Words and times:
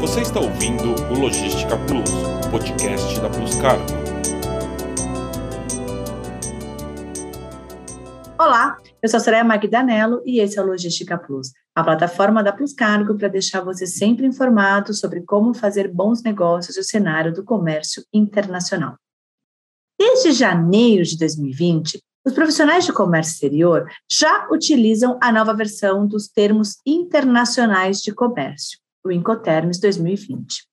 Você 0.00 0.20
está 0.20 0.38
ouvindo 0.40 0.94
o 1.10 1.18
Logística 1.18 1.74
Plus, 1.86 2.10
podcast 2.50 3.18
da 3.18 3.30
Plus 3.30 3.54
Cargo. 3.56 3.84
Olá, 8.38 8.76
eu 9.02 9.08
sou 9.08 9.16
a 9.16 9.20
Soraya 9.20 9.42
Magdanello 9.42 10.22
e 10.26 10.38
esse 10.38 10.58
é 10.58 10.62
o 10.62 10.66
Logística 10.66 11.16
Plus, 11.16 11.52
a 11.74 11.82
plataforma 11.82 12.42
da 12.42 12.52
Plus 12.52 12.74
Cargo 12.74 13.16
para 13.16 13.28
deixar 13.28 13.62
você 13.62 13.86
sempre 13.86 14.26
informado 14.26 14.92
sobre 14.92 15.22
como 15.22 15.54
fazer 15.54 15.88
bons 15.88 16.22
negócios 16.22 16.76
no 16.76 16.84
cenário 16.84 17.32
do 17.32 17.42
comércio 17.42 18.04
internacional. 18.12 18.96
Desde 19.98 20.32
janeiro 20.32 21.04
de 21.04 21.16
2020, 21.18 21.98
os 22.24 22.34
profissionais 22.34 22.84
de 22.84 22.92
comércio 22.92 23.32
exterior 23.32 23.90
já 24.10 24.46
utilizam 24.50 25.18
a 25.22 25.32
nova 25.32 25.54
versão 25.54 26.06
dos 26.06 26.28
termos 26.28 26.76
internacionais 26.84 28.02
de 28.02 28.12
comércio, 28.12 28.78
o 29.06 29.12
Incoterms 29.12 29.80
2020. 29.80 30.66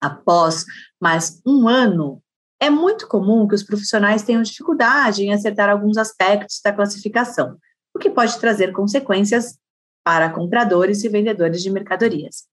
Após 0.00 0.64
mais 1.00 1.40
um 1.44 1.68
ano, 1.68 2.22
é 2.60 2.70
muito 2.70 3.06
comum 3.06 3.46
que 3.46 3.54
os 3.54 3.62
profissionais 3.62 4.22
tenham 4.22 4.42
dificuldade 4.42 5.22
em 5.22 5.32
acertar 5.32 5.68
alguns 5.68 5.96
aspectos 5.96 6.60
da 6.62 6.72
classificação, 6.72 7.58
o 7.94 7.98
que 7.98 8.10
pode 8.10 8.38
trazer 8.38 8.72
consequências 8.72 9.58
para 10.04 10.30
compradores 10.30 11.04
e 11.04 11.08
vendedores 11.08 11.62
de 11.62 11.70
mercadorias. 11.70 12.46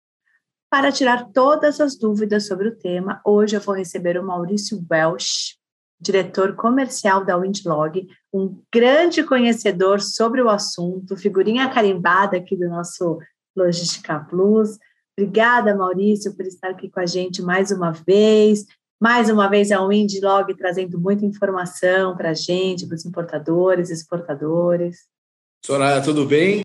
Para 0.69 0.91
tirar 0.91 1.31
todas 1.31 1.79
as 1.79 1.95
dúvidas 1.95 2.47
sobre 2.47 2.67
o 2.67 2.75
tema, 2.75 3.21
hoje 3.25 3.55
eu 3.55 3.61
vou 3.61 3.75
receber 3.75 4.17
o 4.19 4.25
Maurício 4.25 4.83
Welsh, 4.91 5.55
diretor 5.99 6.55
comercial 6.55 7.23
da 7.23 7.37
Windlog, 7.37 8.07
um 8.33 8.61
grande 8.73 9.23
conhecedor 9.23 10.01
sobre 10.01 10.41
o 10.41 10.49
assunto, 10.49 11.15
figurinha 11.15 11.69
carimbada 11.69 12.37
aqui 12.37 12.57
do 12.57 12.67
nosso 12.67 13.19
Logística 13.55 14.19
Plus. 14.19 14.77
Obrigada, 15.17 15.73
Maurício, 15.73 16.35
por 16.35 16.45
estar 16.45 16.71
aqui 16.71 16.89
com 16.89 16.99
a 16.99 17.05
gente 17.05 17.41
mais 17.41 17.71
uma 17.71 17.91
vez. 17.91 18.65
Mais 18.99 19.29
uma 19.29 19.49
vez 19.49 19.71
a 19.71 19.81
Windlog 19.81 20.53
trazendo 20.55 20.99
muita 20.99 21.25
informação 21.25 22.17
para 22.17 22.31
a 22.31 22.33
gente, 22.33 22.85
para 22.85 22.95
os 22.95 23.05
importadores, 23.05 23.89
exportadores. 23.89 25.05
Soraya, 25.65 26.01
tudo 26.01 26.25
bem? 26.25 26.61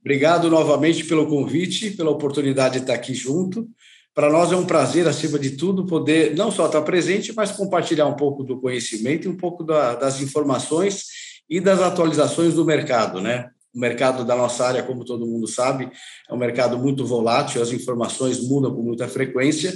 Obrigado 0.00 0.48
novamente 0.48 1.04
pelo 1.04 1.26
convite, 1.26 1.90
pela 1.90 2.10
oportunidade 2.10 2.76
de 2.76 2.80
estar 2.80 2.94
aqui 2.94 3.12
junto. 3.12 3.68
Para 4.14 4.30
nós 4.30 4.50
é 4.50 4.56
um 4.56 4.66
prazer, 4.66 5.06
acima 5.06 5.38
de 5.38 5.50
tudo, 5.50 5.86
poder 5.86 6.34
não 6.34 6.50
só 6.50 6.66
estar 6.66 6.82
presente, 6.82 7.34
mas 7.34 7.52
compartilhar 7.52 8.06
um 8.06 8.16
pouco 8.16 8.42
do 8.42 8.60
conhecimento 8.60 9.26
e 9.26 9.28
um 9.28 9.36
pouco 9.36 9.62
da, 9.62 9.94
das 9.94 10.20
informações 10.20 11.04
e 11.48 11.60
das 11.60 11.80
atualizações 11.80 12.54
do 12.54 12.64
mercado, 12.64 13.20
né? 13.20 13.50
O 13.74 13.78
mercado 13.78 14.24
da 14.24 14.34
nossa 14.34 14.66
área, 14.66 14.82
como 14.82 15.04
todo 15.04 15.26
mundo 15.26 15.46
sabe, 15.46 15.90
é 16.28 16.34
um 16.34 16.38
mercado 16.38 16.78
muito 16.78 17.06
volátil, 17.06 17.62
as 17.62 17.72
informações 17.72 18.40
mudam 18.40 18.74
com 18.74 18.82
muita 18.82 19.06
frequência 19.06 19.72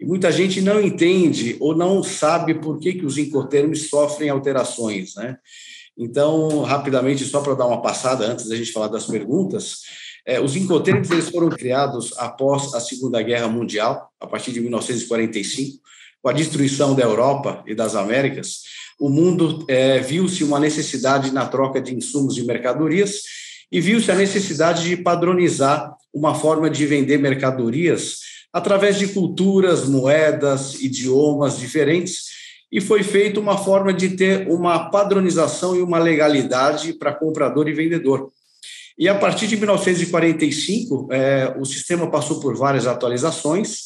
e 0.00 0.04
muita 0.04 0.30
gente 0.30 0.60
não 0.60 0.80
entende 0.80 1.56
ou 1.60 1.74
não 1.74 2.02
sabe 2.02 2.54
por 2.54 2.78
que, 2.78 2.94
que 2.94 3.06
os 3.06 3.18
incoterms 3.18 3.88
sofrem 3.88 4.28
alterações, 4.30 5.14
né? 5.14 5.36
Então, 5.96 6.62
rapidamente, 6.62 7.24
só 7.24 7.40
para 7.40 7.54
dar 7.54 7.66
uma 7.66 7.82
passada 7.82 8.24
antes 8.24 8.48
da 8.48 8.54
gente 8.54 8.70
falar 8.70 8.86
das 8.86 9.06
perguntas, 9.06 9.80
é, 10.24 10.40
os 10.40 10.54
incoterms 10.54 11.10
eles 11.10 11.28
foram 11.28 11.48
criados 11.48 12.12
após 12.16 12.72
a 12.74 12.80
Segunda 12.80 13.20
Guerra 13.20 13.48
Mundial, 13.48 14.08
a 14.20 14.26
partir 14.26 14.52
de 14.52 14.60
1945, 14.60 15.80
com 16.22 16.28
a 16.28 16.32
destruição 16.32 16.94
da 16.94 17.02
Europa 17.02 17.64
e 17.66 17.74
das 17.74 17.96
Américas. 17.96 18.62
O 18.98 19.08
mundo 19.08 19.64
é, 19.68 20.00
viu-se 20.00 20.42
uma 20.42 20.58
necessidade 20.58 21.32
na 21.32 21.46
troca 21.46 21.80
de 21.80 21.94
insumos 21.94 22.36
e 22.36 22.42
mercadorias 22.42 23.22
e 23.70 23.80
viu-se 23.80 24.10
a 24.10 24.14
necessidade 24.14 24.84
de 24.84 24.96
padronizar 24.96 25.94
uma 26.12 26.34
forma 26.34 26.68
de 26.68 26.84
vender 26.86 27.18
mercadorias 27.18 28.16
através 28.52 28.98
de 28.98 29.08
culturas, 29.08 29.86
moedas, 29.86 30.80
idiomas 30.80 31.58
diferentes, 31.58 32.38
e 32.72 32.80
foi 32.80 33.02
feita 33.02 33.40
uma 33.40 33.56
forma 33.56 33.92
de 33.92 34.10
ter 34.10 34.48
uma 34.48 34.90
padronização 34.90 35.76
e 35.76 35.82
uma 35.82 35.98
legalidade 35.98 36.92
para 36.92 37.14
comprador 37.14 37.68
e 37.68 37.72
vendedor. 37.72 38.30
E 38.98 39.08
a 39.08 39.14
partir 39.14 39.46
de 39.46 39.56
1945, 39.56 41.08
é, 41.12 41.54
o 41.58 41.64
sistema 41.64 42.10
passou 42.10 42.40
por 42.40 42.56
várias 42.56 42.86
atualizações, 42.86 43.84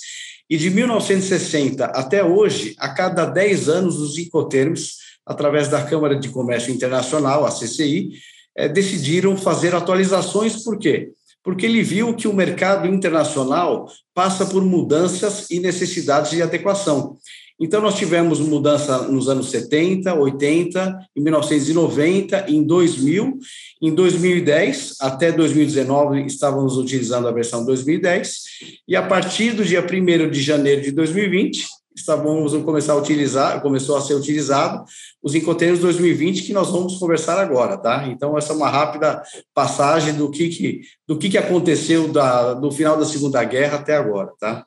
e 0.52 0.56
de 0.58 0.68
1960 0.68 1.86
até 1.86 2.22
hoje, 2.22 2.74
a 2.78 2.90
cada 2.90 3.24
10 3.24 3.70
anos, 3.70 3.98
os 3.98 4.18
Incoterms, 4.18 4.98
através 5.24 5.66
da 5.66 5.82
Câmara 5.82 6.14
de 6.14 6.28
Comércio 6.28 6.70
Internacional, 6.70 7.46
a 7.46 7.50
CCI, 7.50 8.10
é, 8.54 8.68
decidiram 8.68 9.34
fazer 9.34 9.74
atualizações, 9.74 10.62
por 10.62 10.78
quê? 10.78 11.10
Porque 11.42 11.64
ele 11.64 11.82
viu 11.82 12.14
que 12.14 12.28
o 12.28 12.34
mercado 12.34 12.86
internacional 12.86 13.90
passa 14.12 14.44
por 14.44 14.62
mudanças 14.62 15.50
e 15.50 15.58
necessidades 15.58 16.32
de 16.32 16.42
adequação. 16.42 17.16
Então, 17.60 17.80
nós 17.80 17.94
tivemos 17.94 18.40
mudança 18.40 19.02
nos 19.08 19.28
anos 19.28 19.50
70, 19.50 20.14
80, 20.14 20.98
em 21.16 21.22
1990, 21.22 22.50
em 22.50 22.62
2000, 22.62 23.38
em 23.80 23.94
2010, 23.94 24.96
até 25.00 25.30
2019, 25.30 26.26
estávamos 26.26 26.76
utilizando 26.76 27.28
a 27.28 27.32
versão 27.32 27.64
2010, 27.64 28.42
e 28.88 28.96
a 28.96 29.02
partir 29.02 29.52
do 29.52 29.64
dia 29.64 29.84
1 29.84 30.30
de 30.30 30.42
janeiro 30.42 30.82
de 30.82 30.90
2020, 30.92 31.64
estávamos 31.94 32.52
começar 32.62 32.94
a 32.94 32.96
utilizar, 32.96 33.60
começou 33.60 33.96
a 33.96 34.00
ser 34.00 34.14
utilizado 34.14 34.84
os 35.22 35.34
Incoterms 35.34 35.80
2020 35.80 36.42
que 36.42 36.52
nós 36.52 36.70
vamos 36.70 36.96
conversar 36.96 37.38
agora, 37.38 37.76
tá? 37.76 38.06
Então 38.08 38.36
essa 38.36 38.52
é 38.52 38.56
uma 38.56 38.68
rápida 38.68 39.22
passagem 39.54 40.14
do 40.14 40.30
que, 40.30 40.48
que 40.48 40.80
do 41.06 41.18
que, 41.18 41.28
que 41.28 41.38
aconteceu 41.38 42.08
da, 42.08 42.54
do 42.54 42.70
final 42.70 42.96
da 42.96 43.04
Segunda 43.04 43.44
Guerra 43.44 43.78
até 43.78 43.94
agora, 43.94 44.32
tá? 44.38 44.66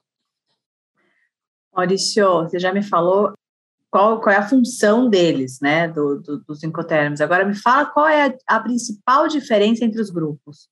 Maurício, 1.76 2.44
você 2.44 2.60
já 2.60 2.74
me 2.74 2.82
falou 2.82 3.34
qual, 3.92 4.20
qual 4.20 4.36
é 4.36 4.38
a 4.38 4.48
função 4.48 5.10
deles, 5.10 5.60
né, 5.62 5.88
do, 5.88 6.20
do, 6.20 6.40
dos 6.40 6.64
incoterms. 6.64 7.22
Agora 7.22 7.46
me 7.46 7.56
fala 7.56 7.86
qual 7.86 8.08
é 8.08 8.28
a, 8.28 8.58
a, 8.58 8.60
principal 8.60 9.28
diferença 9.28 9.86
entre 9.86 10.02
os 10.02 10.10
grupos. 10.10 10.68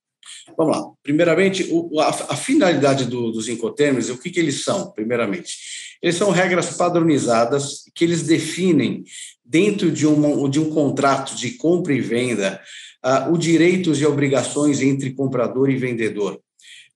Vamos 0.56 0.76
lá. 0.76 0.84
Primeiramente, 1.02 1.68
o, 1.70 2.00
a, 2.00 2.08
a, 2.08 2.36
finalidade 2.36 3.06
do, 3.06 3.30
dos 3.30 3.48
incoterms, 3.48 4.10
o 4.10 4.18
que, 4.18 4.30
que 4.30 4.40
eles 4.40 4.62
são, 4.62 4.90
primeiramente? 4.90 5.56
Eles 6.02 6.16
são 6.16 6.30
regras 6.30 6.76
padronizadas 6.76 7.84
que 7.94 8.04
eles 8.04 8.22
definem 8.22 9.04
dentro 9.44 9.90
de, 9.90 10.06
uma, 10.06 10.48
de 10.48 10.60
um 10.60 10.70
contrato 10.70 11.34
de 11.34 11.52
compra 11.52 11.94
e 11.94 12.00
venda 12.00 12.60
uh, 13.04 13.32
os 13.32 13.38
direitos 13.38 14.00
e 14.00 14.06
obrigações 14.06 14.82
entre 14.82 15.14
comprador 15.14 15.70
e 15.70 15.76
vendedor. 15.76 16.40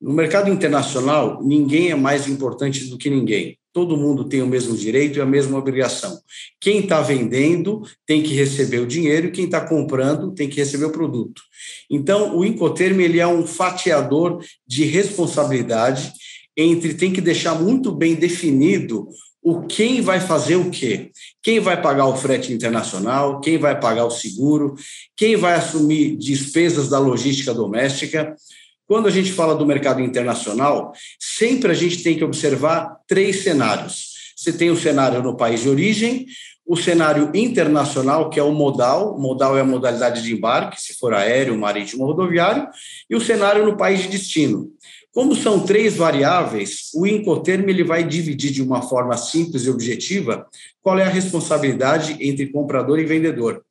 No 0.01 0.13
mercado 0.13 0.49
internacional, 0.51 1.43
ninguém 1.43 1.91
é 1.91 1.95
mais 1.95 2.29
importante 2.29 2.85
do 2.87 2.97
que 2.97 3.11
ninguém. 3.11 3.59
Todo 3.73 3.97
mundo 3.97 4.25
tem 4.25 4.43
o 4.43 4.47
mesmo 4.47 4.77
direito 4.77 5.19
e 5.19 5.21
a 5.21 5.27
mesma 5.27 5.59
obrigação. 5.59 6.19
Quem 6.61 6.81
está 6.81 7.01
vendendo 7.01 7.83
tem 8.07 8.23
que 8.23 8.35
receber 8.35 8.79
o 8.79 8.87
dinheiro 8.87 9.27
e 9.29 9.31
quem 9.31 9.45
está 9.45 9.61
comprando 9.61 10.33
tem 10.33 10.49
que 10.49 10.57
receber 10.57 10.87
o 10.87 10.93
produto. 10.93 11.43
Então, 11.91 12.37
o 12.37 12.45
Incoterm 12.45 13.01
ele 13.01 13.21
é 13.21 13.27
um 13.27 13.47
fatiador 13.47 14.43
de 14.67 14.85
responsabilidade 14.85 16.13
entre 16.57 16.95
tem 16.95 17.13
que 17.13 17.21
deixar 17.21 17.55
muito 17.55 17.93
bem 17.93 18.17
definido 18.17 19.09
o 19.41 19.63
quem 19.63 20.01
vai 20.01 20.21
fazer 20.21 20.57
o 20.57 20.71
quê? 20.71 21.11
Quem 21.43 21.61
vai 21.61 21.81
pagar 21.81 22.07
o 22.07 22.17
frete 22.17 22.53
internacional, 22.53 23.41
quem 23.41 23.57
vai 23.57 23.79
pagar 23.79 24.05
o 24.05 24.11
seguro, 24.11 24.75
quem 25.17 25.37
vai 25.37 25.55
assumir 25.55 26.17
despesas 26.17 26.89
da 26.89 26.99
logística 26.99 27.55
doméstica. 27.55 28.35
Quando 28.89 29.07
a 29.07 29.11
gente 29.11 29.31
fala 29.31 29.55
do 29.55 29.67
mercado 29.67 30.01
internacional, 30.01 30.93
sempre 31.21 31.71
a 31.71 31.75
gente 31.75 32.03
tem 32.03 32.17
que 32.17 32.25
observar 32.25 32.97
três 33.07 33.43
cenários. 33.43 34.33
Você 34.35 34.51
tem 34.51 34.71
o 34.71 34.77
cenário 34.77 35.23
no 35.23 35.37
país 35.37 35.61
de 35.61 35.69
origem, 35.69 36.25
o 36.67 36.75
cenário 36.75 37.31
internacional, 37.35 38.31
que 38.31 38.41
é 38.41 38.43
o 38.43 38.51
modal, 38.51 39.19
modal 39.19 39.59
é 39.59 39.61
a 39.61 39.65
modalidade 39.65 40.23
de 40.23 40.35
embarque, 40.35 40.81
se 40.81 40.95
for 40.95 41.13
aéreo, 41.13 41.59
marítimo 41.59 42.05
ou 42.05 42.11
rodoviário, 42.11 42.67
e 43.11 43.15
o 43.15 43.21
cenário 43.21 43.67
no 43.67 43.77
país 43.77 44.01
de 44.01 44.09
destino. 44.09 44.71
Como 45.13 45.37
são 45.37 45.61
três 45.61 45.95
variáveis, 45.97 46.91
o 46.95 47.07
Incoterm 47.07 47.69
ele 47.69 47.85
vai 47.85 48.03
dividir 48.03 48.53
de 48.53 48.63
uma 48.63 48.81
forma 48.81 49.19
simples 49.19 49.65
e 49.65 49.71
objetiva 49.71 50.47
qual 50.81 50.99
é 50.99 51.05
a 51.05 51.11
responsabilidade 51.11 52.17
entre 52.21 52.47
comprador 52.47 52.99
e 52.99 53.05
vendedor. 53.05 53.63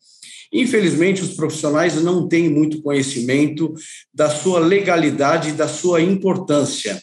Infelizmente, 0.52 1.22
os 1.22 1.36
profissionais 1.36 2.02
não 2.02 2.28
têm 2.28 2.50
muito 2.50 2.82
conhecimento 2.82 3.74
da 4.14 4.30
sua 4.30 4.60
legalidade 4.60 5.50
e 5.50 5.54
da 5.54 5.68
sua 5.68 6.02
importância. 6.02 7.02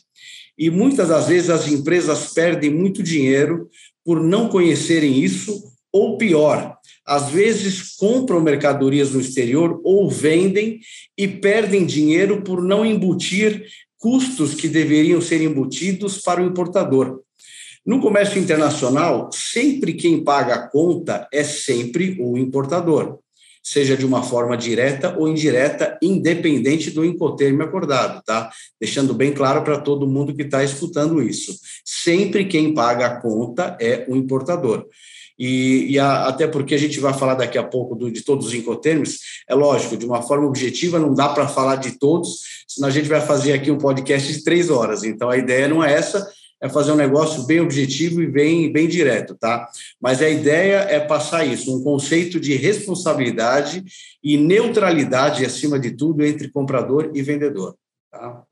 E 0.57 0.71
muitas 0.71 1.09
das 1.09 1.29
vezes 1.29 1.51
as 1.51 1.69
empresas 1.69 2.33
perdem 2.33 2.71
muito 2.71 3.03
dinheiro 3.03 3.69
por 4.05 4.23
não 4.23 4.49
conhecerem 4.49 5.23
isso, 5.23 5.63
ou 5.93 6.17
pior, 6.17 6.77
às 7.07 7.31
vezes 7.31 7.95
compram 7.97 8.41
mercadorias 8.41 9.13
no 9.13 9.21
exterior 9.21 9.81
ou 9.85 10.11
vendem 10.11 10.81
e 11.17 11.29
perdem 11.29 11.85
dinheiro 11.85 12.43
por 12.43 12.63
não 12.63 12.85
embutir 12.85 13.65
custos 13.99 14.55
que 14.55 14.69
deveriam 14.69 15.21
ser 15.21 15.41
embutidos 15.43 16.19
para 16.19 16.43
o 16.43 16.47
importador. 16.47 17.21
No 17.85 18.01
comércio 18.01 18.41
internacional, 18.41 19.31
sempre 19.33 19.93
quem 19.93 20.25
paga 20.25 20.55
a 20.55 20.69
conta 20.69 21.29
é 21.33 21.45
sempre 21.45 22.17
o 22.19 22.37
importador. 22.39 23.19
Seja 23.65 23.97
de 23.97 24.05
uma 24.05 24.23
forma 24.23 24.57
direta 24.59 25.17
ou 25.19 25.27
indireta, 25.27 25.99
independente 26.03 26.91
do 26.91 27.03
incotermo 27.03 27.63
acordado, 27.63 28.23
tá? 28.23 28.51
Deixando 28.79 29.15
bem 29.15 29.33
claro 29.33 29.63
para 29.63 29.81
todo 29.81 30.07
mundo 30.07 30.35
que 30.35 30.43
está 30.43 30.63
escutando 30.63 31.23
isso. 31.23 31.59
Sempre 31.83 32.45
quem 32.45 32.75
paga 32.75 33.07
a 33.07 33.21
conta 33.21 33.75
é 33.81 34.05
o 34.07 34.15
importador. 34.15 34.87
E, 35.39 35.87
e 35.91 35.99
a, 35.99 36.29
até 36.29 36.47
porque 36.47 36.75
a 36.75 36.79
gente 36.79 37.01
vai 37.01 37.15
falar 37.15 37.35
daqui 37.35 37.57
a 37.57 37.65
pouco 37.65 37.97
do, 37.97 38.11
de 38.11 38.23
todos 38.23 38.47
os 38.47 38.55
incoterms, 38.55 39.19
é 39.49 39.55
lógico, 39.55 39.97
de 39.97 40.07
uma 40.07 40.23
forma 40.23 40.47
objetiva, 40.47 40.99
não 40.99 41.15
dá 41.15 41.31
para 41.31 41.49
falar 41.49 41.77
de 41.77 41.99
todos, 41.99 42.65
senão 42.69 42.89
a 42.89 42.93
gente 42.93 43.09
vai 43.09 43.21
fazer 43.21 43.55
aqui 43.55 43.71
um 43.71 43.79
podcast 43.79 44.31
de 44.31 44.45
três 44.45 44.69
horas. 44.69 45.05
Então 45.05 45.31
a 45.31 45.39
ideia 45.39 45.67
não 45.67 45.83
é 45.83 45.93
essa, 45.93 46.31
é 46.65 46.69
fazer 46.71 46.93
um 46.93 46.97
negócio 46.97 47.43
bem 47.43 47.61
objetivo 47.61 48.23
e 48.23 48.27
bem, 48.27 48.73
bem 48.73 48.89
direto, 48.89 49.35
tá? 49.35 49.69
Mas 50.01 50.23
a 50.23 50.31
ideia 50.31 50.77
é 50.89 50.99
passar 50.99 51.45
isso, 51.45 51.77
um 51.77 51.85
conceito 51.85 52.41
de 52.41 52.57
responsabilidade 52.57 53.85
e 54.23 54.39
neutralidade, 54.39 55.45
acima 55.45 55.79
de 55.79 55.91
tudo, 55.91 56.25
entre 56.25 56.51
comprador 56.51 57.11
e 57.13 57.21
vendedor, 57.21 57.77
tá? 58.11 58.43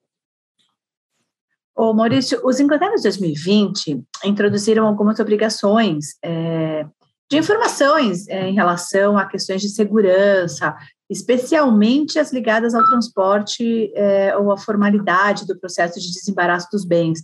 Ô, 1.74 1.94
Maurício, 1.94 2.38
os 2.44 2.60
Incoterms 2.60 3.02
2020 3.02 4.04
introduziram 4.26 4.86
algumas 4.86 5.18
obrigações 5.18 6.18
é, 6.22 6.84
de 7.30 7.38
informações 7.38 8.28
é, 8.28 8.46
em 8.46 8.54
relação 8.54 9.16
a 9.16 9.24
questões 9.24 9.62
de 9.62 9.70
segurança, 9.70 10.76
especialmente 11.08 12.18
as 12.18 12.30
ligadas 12.30 12.74
ao 12.74 12.84
transporte 12.84 13.90
é, 13.94 14.36
ou 14.36 14.52
à 14.52 14.58
formalidade 14.58 15.46
do 15.46 15.58
processo 15.58 15.98
de 15.98 16.12
desembaraço 16.12 16.68
dos 16.70 16.84
bens. 16.84 17.22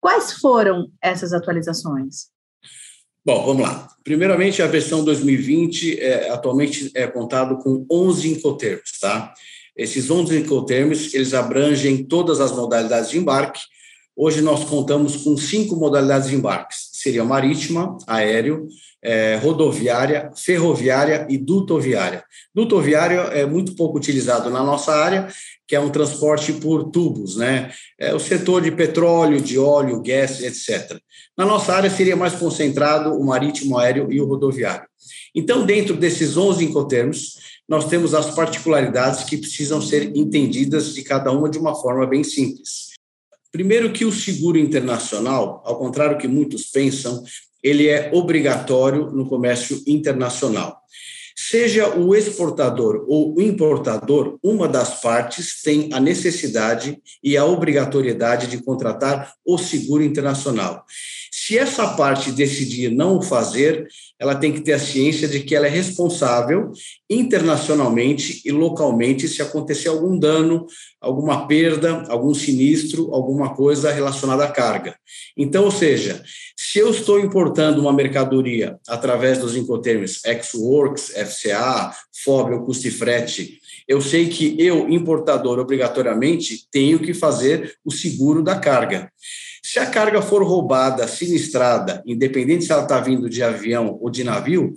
Quais 0.00 0.32
foram 0.34 0.90
essas 1.02 1.32
atualizações? 1.32 2.28
Bom, 3.24 3.44
vamos 3.44 3.62
lá. 3.62 3.88
Primeiramente, 4.02 4.62
a 4.62 4.66
versão 4.66 5.04
2020 5.04 6.00
é, 6.00 6.30
atualmente 6.30 6.90
é 6.94 7.06
contado 7.06 7.58
com 7.58 7.86
11 7.90 8.32
incoterms, 8.32 8.98
tá? 8.98 9.32
Esses 9.76 10.10
11 10.10 10.38
incoterms, 10.38 11.12
eles 11.14 11.34
abrangem 11.34 12.04
todas 12.04 12.40
as 12.40 12.50
modalidades 12.52 13.10
de 13.10 13.18
embarque, 13.18 13.60
Hoje 14.22 14.42
nós 14.42 14.64
contamos 14.64 15.16
com 15.16 15.34
cinco 15.34 15.76
modalidades 15.76 16.28
de 16.28 16.34
embarques: 16.34 16.90
seria 16.92 17.24
marítima, 17.24 17.96
aéreo, 18.06 18.66
é, 19.02 19.36
rodoviária, 19.36 20.30
ferroviária 20.36 21.26
e 21.30 21.38
dutoviária. 21.38 22.22
Dutoviária 22.54 23.20
é 23.32 23.46
muito 23.46 23.74
pouco 23.74 23.96
utilizado 23.96 24.50
na 24.50 24.62
nossa 24.62 24.92
área, 24.92 25.28
que 25.70 25.76
é 25.76 25.80
um 25.80 25.88
transporte 25.88 26.52
por 26.54 26.90
tubos, 26.90 27.36
né? 27.36 27.70
É 27.96 28.12
o 28.12 28.18
setor 28.18 28.60
de 28.60 28.72
petróleo, 28.72 29.40
de 29.40 29.56
óleo, 29.56 30.02
gás, 30.02 30.42
etc. 30.42 30.98
Na 31.38 31.46
nossa 31.46 31.72
área 31.72 31.88
seria 31.88 32.16
mais 32.16 32.34
concentrado 32.34 33.14
o 33.14 33.24
marítimo, 33.24 33.78
aéreo 33.78 34.12
e 34.12 34.20
o 34.20 34.26
rodoviário. 34.26 34.84
Então, 35.32 35.64
dentro 35.64 35.94
desses 35.94 36.36
11 36.36 36.64
incotermos, 36.64 37.36
nós 37.68 37.84
temos 37.84 38.14
as 38.14 38.34
particularidades 38.34 39.22
que 39.22 39.36
precisam 39.36 39.80
ser 39.80 40.10
entendidas 40.16 40.92
de 40.92 41.04
cada 41.04 41.30
uma 41.30 41.48
de 41.48 41.56
uma 41.56 41.72
forma 41.72 42.04
bem 42.04 42.24
simples. 42.24 42.88
Primeiro 43.52 43.92
que 43.92 44.04
o 44.04 44.10
seguro 44.10 44.58
internacional, 44.58 45.62
ao 45.64 45.78
contrário 45.78 46.16
do 46.16 46.20
que 46.20 46.26
muitos 46.26 46.64
pensam, 46.64 47.22
ele 47.62 47.86
é 47.86 48.10
obrigatório 48.12 49.12
no 49.12 49.28
comércio 49.28 49.80
internacional. 49.86 50.79
Seja 51.42 51.96
o 51.96 52.14
exportador 52.14 53.06
ou 53.08 53.34
o 53.34 53.40
importador, 53.40 54.38
uma 54.42 54.68
das 54.68 55.00
partes 55.00 55.62
tem 55.62 55.88
a 55.90 55.98
necessidade 55.98 57.00
e 57.24 57.34
a 57.34 57.46
obrigatoriedade 57.46 58.46
de 58.46 58.62
contratar 58.62 59.32
o 59.42 59.56
seguro 59.56 60.02
internacional. 60.02 60.84
Se 61.50 61.58
essa 61.58 61.84
parte 61.96 62.30
decidir 62.30 62.92
não 62.92 63.18
o 63.18 63.22
fazer, 63.22 63.88
ela 64.20 64.36
tem 64.36 64.52
que 64.52 64.60
ter 64.60 64.74
a 64.74 64.78
ciência 64.78 65.26
de 65.26 65.40
que 65.40 65.56
ela 65.56 65.66
é 65.66 65.68
responsável 65.68 66.70
internacionalmente 67.10 68.40
e 68.44 68.52
localmente 68.52 69.26
se 69.26 69.42
acontecer 69.42 69.88
algum 69.88 70.16
dano, 70.16 70.64
alguma 71.00 71.48
perda, 71.48 72.04
algum 72.08 72.32
sinistro, 72.32 73.12
alguma 73.12 73.52
coisa 73.52 73.90
relacionada 73.90 74.44
à 74.44 74.48
carga. 74.48 74.94
Então, 75.36 75.64
ou 75.64 75.72
seja, 75.72 76.22
se 76.56 76.78
eu 76.78 76.88
estou 76.88 77.18
importando 77.18 77.80
uma 77.80 77.92
mercadoria 77.92 78.78
através 78.86 79.38
dos 79.38 79.56
incoterms 79.56 80.24
ex-works, 80.24 81.08
FCA, 81.08 81.92
FOB 82.22 82.52
ou 82.52 82.64
custo 82.64 82.88
frete, 82.92 83.58
eu 83.88 84.00
sei 84.00 84.28
que 84.28 84.54
eu, 84.56 84.88
importador, 84.88 85.58
obrigatoriamente 85.58 86.68
tenho 86.70 87.00
que 87.00 87.12
fazer 87.12 87.74
o 87.84 87.90
seguro 87.90 88.40
da 88.40 88.56
carga. 88.56 89.10
Se 89.62 89.78
a 89.78 89.86
carga 89.86 90.22
for 90.22 90.42
roubada, 90.42 91.06
sinistrada, 91.06 92.02
independente 92.06 92.64
se 92.64 92.72
ela 92.72 92.82
está 92.82 92.98
vindo 93.00 93.28
de 93.28 93.42
avião 93.42 93.98
ou 94.00 94.10
de 94.10 94.24
navio, 94.24 94.74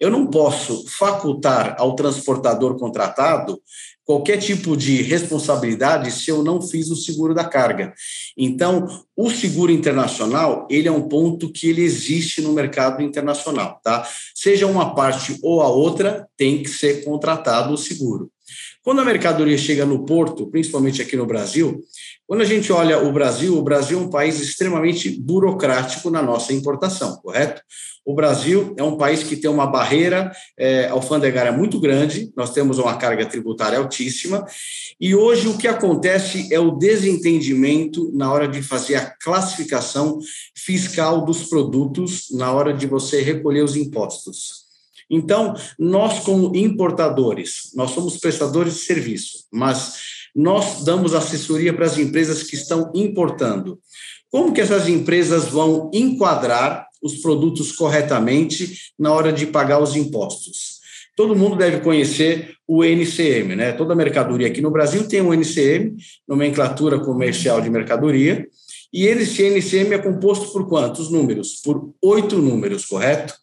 eu 0.00 0.10
não 0.10 0.26
posso 0.26 0.84
facultar 0.88 1.76
ao 1.78 1.94
transportador 1.94 2.76
contratado 2.76 3.62
qualquer 4.04 4.38
tipo 4.38 4.76
de 4.76 5.00
responsabilidade 5.00 6.10
se 6.10 6.28
eu 6.28 6.42
não 6.42 6.60
fiz 6.60 6.90
o 6.90 6.96
seguro 6.96 7.34
da 7.34 7.44
carga. 7.44 7.94
Então, 8.36 8.86
o 9.16 9.30
seguro 9.30 9.70
internacional, 9.70 10.66
ele 10.68 10.88
é 10.88 10.92
um 10.92 11.08
ponto 11.08 11.52
que 11.52 11.68
ele 11.68 11.82
existe 11.82 12.42
no 12.42 12.52
mercado 12.52 13.00
internacional, 13.00 13.80
tá? 13.82 14.04
Seja 14.34 14.66
uma 14.66 14.92
parte 14.94 15.38
ou 15.40 15.62
a 15.62 15.68
outra, 15.68 16.26
tem 16.36 16.64
que 16.64 16.68
ser 16.68 17.04
contratado 17.04 17.72
o 17.72 17.78
seguro. 17.78 18.31
Quando 18.82 19.00
a 19.00 19.04
mercadoria 19.04 19.56
chega 19.56 19.86
no 19.86 20.04
porto, 20.04 20.48
principalmente 20.48 21.00
aqui 21.00 21.16
no 21.16 21.24
Brasil, 21.24 21.80
quando 22.26 22.40
a 22.40 22.44
gente 22.44 22.72
olha 22.72 22.98
o 22.98 23.12
Brasil, 23.12 23.56
o 23.56 23.62
Brasil 23.62 23.96
é 23.96 24.02
um 24.02 24.10
país 24.10 24.40
extremamente 24.40 25.08
burocrático 25.08 26.10
na 26.10 26.20
nossa 26.20 26.52
importação, 26.52 27.16
correto? 27.18 27.62
O 28.04 28.12
Brasil 28.12 28.74
é 28.76 28.82
um 28.82 28.96
país 28.96 29.22
que 29.22 29.36
tem 29.36 29.48
uma 29.48 29.68
barreira 29.68 30.32
é, 30.58 30.88
alfandegária 30.88 31.52
muito 31.52 31.78
grande, 31.78 32.32
nós 32.36 32.52
temos 32.52 32.78
uma 32.78 32.96
carga 32.96 33.24
tributária 33.24 33.78
altíssima, 33.78 34.44
e 35.00 35.14
hoje 35.14 35.46
o 35.46 35.56
que 35.56 35.68
acontece 35.68 36.52
é 36.52 36.58
o 36.58 36.72
desentendimento 36.72 38.10
na 38.12 38.32
hora 38.32 38.48
de 38.48 38.62
fazer 38.62 38.96
a 38.96 39.06
classificação 39.06 40.18
fiscal 40.56 41.24
dos 41.24 41.44
produtos, 41.44 42.26
na 42.32 42.52
hora 42.52 42.74
de 42.74 42.88
você 42.88 43.22
recolher 43.22 43.62
os 43.62 43.76
impostos. 43.76 44.61
Então, 45.12 45.54
nós, 45.78 46.20
como 46.20 46.56
importadores, 46.56 47.70
nós 47.74 47.90
somos 47.90 48.16
prestadores 48.16 48.72
de 48.72 48.80
serviço, 48.80 49.44
mas 49.52 49.94
nós 50.34 50.82
damos 50.84 51.14
assessoria 51.14 51.74
para 51.74 51.84
as 51.84 51.98
empresas 51.98 52.44
que 52.44 52.56
estão 52.56 52.90
importando. 52.94 53.78
Como 54.30 54.54
que 54.54 54.62
essas 54.62 54.88
empresas 54.88 55.48
vão 55.48 55.90
enquadrar 55.92 56.86
os 57.02 57.16
produtos 57.16 57.72
corretamente 57.72 58.92
na 58.98 59.12
hora 59.12 59.30
de 59.30 59.46
pagar 59.46 59.82
os 59.82 59.94
impostos? 59.94 60.80
Todo 61.14 61.36
mundo 61.36 61.56
deve 61.56 61.80
conhecer 61.80 62.54
o 62.66 62.82
NCM, 62.82 63.54
né? 63.54 63.72
Toda 63.72 63.94
mercadoria 63.94 64.46
aqui 64.46 64.62
no 64.62 64.70
Brasil 64.70 65.06
tem 65.06 65.20
um 65.20 65.34
NCM, 65.34 65.94
nomenclatura 66.26 66.98
comercial 66.98 67.60
de 67.60 67.68
mercadoria, 67.68 68.48
e 68.90 69.04
esse 69.04 69.42
NCM 69.42 69.94
é 69.94 69.98
composto 69.98 70.50
por 70.52 70.66
quantos 70.66 71.10
números? 71.10 71.60
Por 71.62 71.92
oito 72.02 72.38
números, 72.38 72.86
correto? 72.86 73.41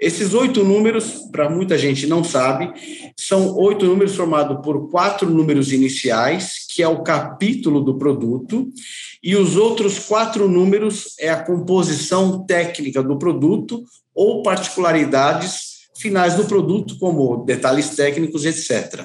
Esses 0.00 0.32
oito 0.32 0.64
números, 0.64 1.28
para 1.30 1.50
muita 1.50 1.76
gente 1.76 2.06
não 2.06 2.24
sabe, 2.24 2.72
são 3.14 3.54
oito 3.58 3.84
números 3.84 4.16
formados 4.16 4.64
por 4.64 4.90
quatro 4.90 5.28
números 5.28 5.72
iniciais, 5.72 6.66
que 6.70 6.82
é 6.82 6.88
o 6.88 7.02
capítulo 7.02 7.82
do 7.82 7.98
produto, 7.98 8.72
e 9.22 9.36
os 9.36 9.56
outros 9.56 9.98
quatro 9.98 10.48
números 10.48 11.14
é 11.18 11.28
a 11.28 11.44
composição 11.44 12.46
técnica 12.46 13.02
do 13.02 13.18
produto 13.18 13.84
ou 14.14 14.42
particularidades 14.42 15.80
finais 15.98 16.34
do 16.34 16.46
produto, 16.46 16.98
como 16.98 17.44
detalhes 17.44 17.90
técnicos, 17.90 18.46
etc. 18.46 19.04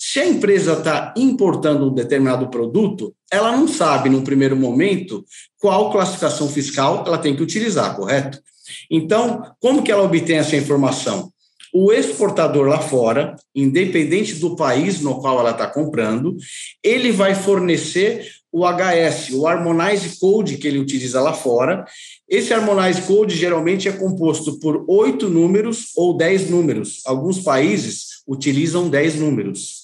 Se 0.00 0.18
a 0.18 0.26
empresa 0.26 0.72
está 0.72 1.14
importando 1.16 1.88
um 1.88 1.94
determinado 1.94 2.50
produto, 2.50 3.14
ela 3.30 3.56
não 3.56 3.68
sabe, 3.68 4.10
num 4.10 4.24
primeiro 4.24 4.56
momento, 4.56 5.24
qual 5.60 5.92
classificação 5.92 6.48
fiscal 6.48 7.04
ela 7.06 7.18
tem 7.18 7.36
que 7.36 7.42
utilizar, 7.42 7.94
correto? 7.94 8.40
Então, 8.90 9.42
como 9.60 9.82
que 9.82 9.90
ela 9.90 10.02
obtém 10.02 10.36
essa 10.36 10.56
informação? 10.56 11.30
O 11.72 11.92
exportador 11.92 12.68
lá 12.68 12.78
fora, 12.78 13.34
independente 13.54 14.36
do 14.36 14.54
país 14.54 15.00
no 15.00 15.20
qual 15.20 15.40
ela 15.40 15.50
está 15.50 15.66
comprando, 15.66 16.36
ele 16.82 17.10
vai 17.10 17.34
fornecer 17.34 18.24
o 18.52 18.64
HS, 18.64 19.30
o 19.32 19.48
Harmonize 19.48 20.20
Code 20.20 20.56
que 20.58 20.68
ele 20.68 20.78
utiliza 20.78 21.20
lá 21.20 21.32
fora. 21.32 21.84
Esse 22.28 22.54
Harmonize 22.54 23.02
Code 23.02 23.36
geralmente 23.36 23.88
é 23.88 23.92
composto 23.92 24.60
por 24.60 24.84
oito 24.86 25.28
números 25.28 25.88
ou 25.96 26.16
dez 26.16 26.48
números. 26.48 27.02
Alguns 27.04 27.40
países 27.40 28.22
utilizam 28.28 28.88
dez 28.88 29.16
números. 29.16 29.82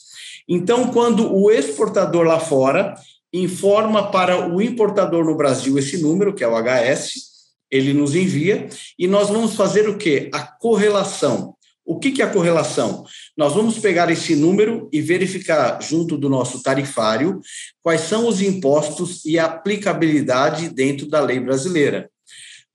Então, 0.48 0.92
quando 0.92 1.34
o 1.34 1.50
exportador 1.50 2.24
lá 2.24 2.38
fora 2.38 2.94
informa 3.32 4.12
para 4.12 4.48
o 4.48 4.62
importador 4.62 5.24
no 5.24 5.36
Brasil 5.36 5.76
esse 5.76 6.00
número, 6.00 6.32
que 6.32 6.44
é 6.44 6.48
o 6.48 6.54
HS, 6.56 7.29
ele 7.70 7.92
nos 7.92 8.14
envia 8.14 8.68
e 8.98 9.06
nós 9.06 9.28
vamos 9.28 9.54
fazer 9.54 9.88
o 9.88 9.96
quê? 9.96 10.28
A 10.32 10.40
correlação. 10.40 11.54
O 11.84 11.98
que, 11.98 12.12
que 12.12 12.22
é 12.22 12.24
a 12.24 12.30
correlação? 12.30 13.04
Nós 13.36 13.54
vamos 13.54 13.78
pegar 13.78 14.10
esse 14.10 14.36
número 14.36 14.88
e 14.92 15.00
verificar, 15.00 15.82
junto 15.82 16.16
do 16.16 16.28
nosso 16.28 16.62
tarifário, 16.62 17.40
quais 17.82 18.02
são 18.02 18.28
os 18.28 18.40
impostos 18.40 19.24
e 19.24 19.38
a 19.38 19.46
aplicabilidade 19.46 20.68
dentro 20.68 21.08
da 21.08 21.20
lei 21.20 21.40
brasileira. 21.40 22.08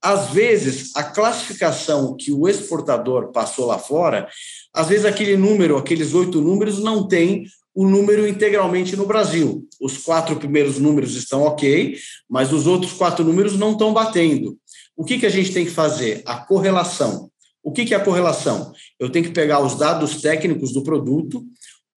Às 0.01 0.31
vezes, 0.31 0.91
a 0.95 1.03
classificação 1.03 2.15
que 2.15 2.31
o 2.31 2.47
exportador 2.47 3.31
passou 3.31 3.65
lá 3.67 3.79
fora, 3.79 4.27
Às 4.73 4.89
vezes 4.89 5.05
aquele 5.05 5.37
número, 5.37 5.77
aqueles 5.77 6.13
oito 6.13 6.41
números, 6.41 6.79
não 6.79 7.07
tem 7.07 7.45
o 7.73 7.87
número 7.87 8.27
integralmente 8.27 8.95
no 8.95 9.05
Brasil. 9.05 9.67
Os 9.81 9.97
quatro 9.97 10.35
primeiros 10.35 10.77
números 10.79 11.15
estão 11.15 11.43
ok, 11.43 11.97
mas 12.29 12.53
os 12.53 12.67
outros 12.67 12.93
quatro 12.93 13.23
números 13.23 13.57
não 13.57 13.71
estão 13.71 13.93
batendo. 13.93 14.57
O 14.95 15.03
que, 15.03 15.19
que 15.19 15.25
a 15.25 15.29
gente 15.29 15.53
tem 15.53 15.65
que 15.65 15.71
fazer? 15.71 16.21
A 16.25 16.37
correlação. 16.37 17.29
O 17.63 17.71
que, 17.71 17.85
que 17.85 17.93
é 17.93 17.97
a 17.97 18.03
correlação? 18.03 18.71
Eu 18.99 19.09
tenho 19.09 19.25
que 19.25 19.31
pegar 19.31 19.59
os 19.59 19.75
dados 19.75 20.21
técnicos 20.21 20.71
do 20.71 20.83
produto, 20.83 21.43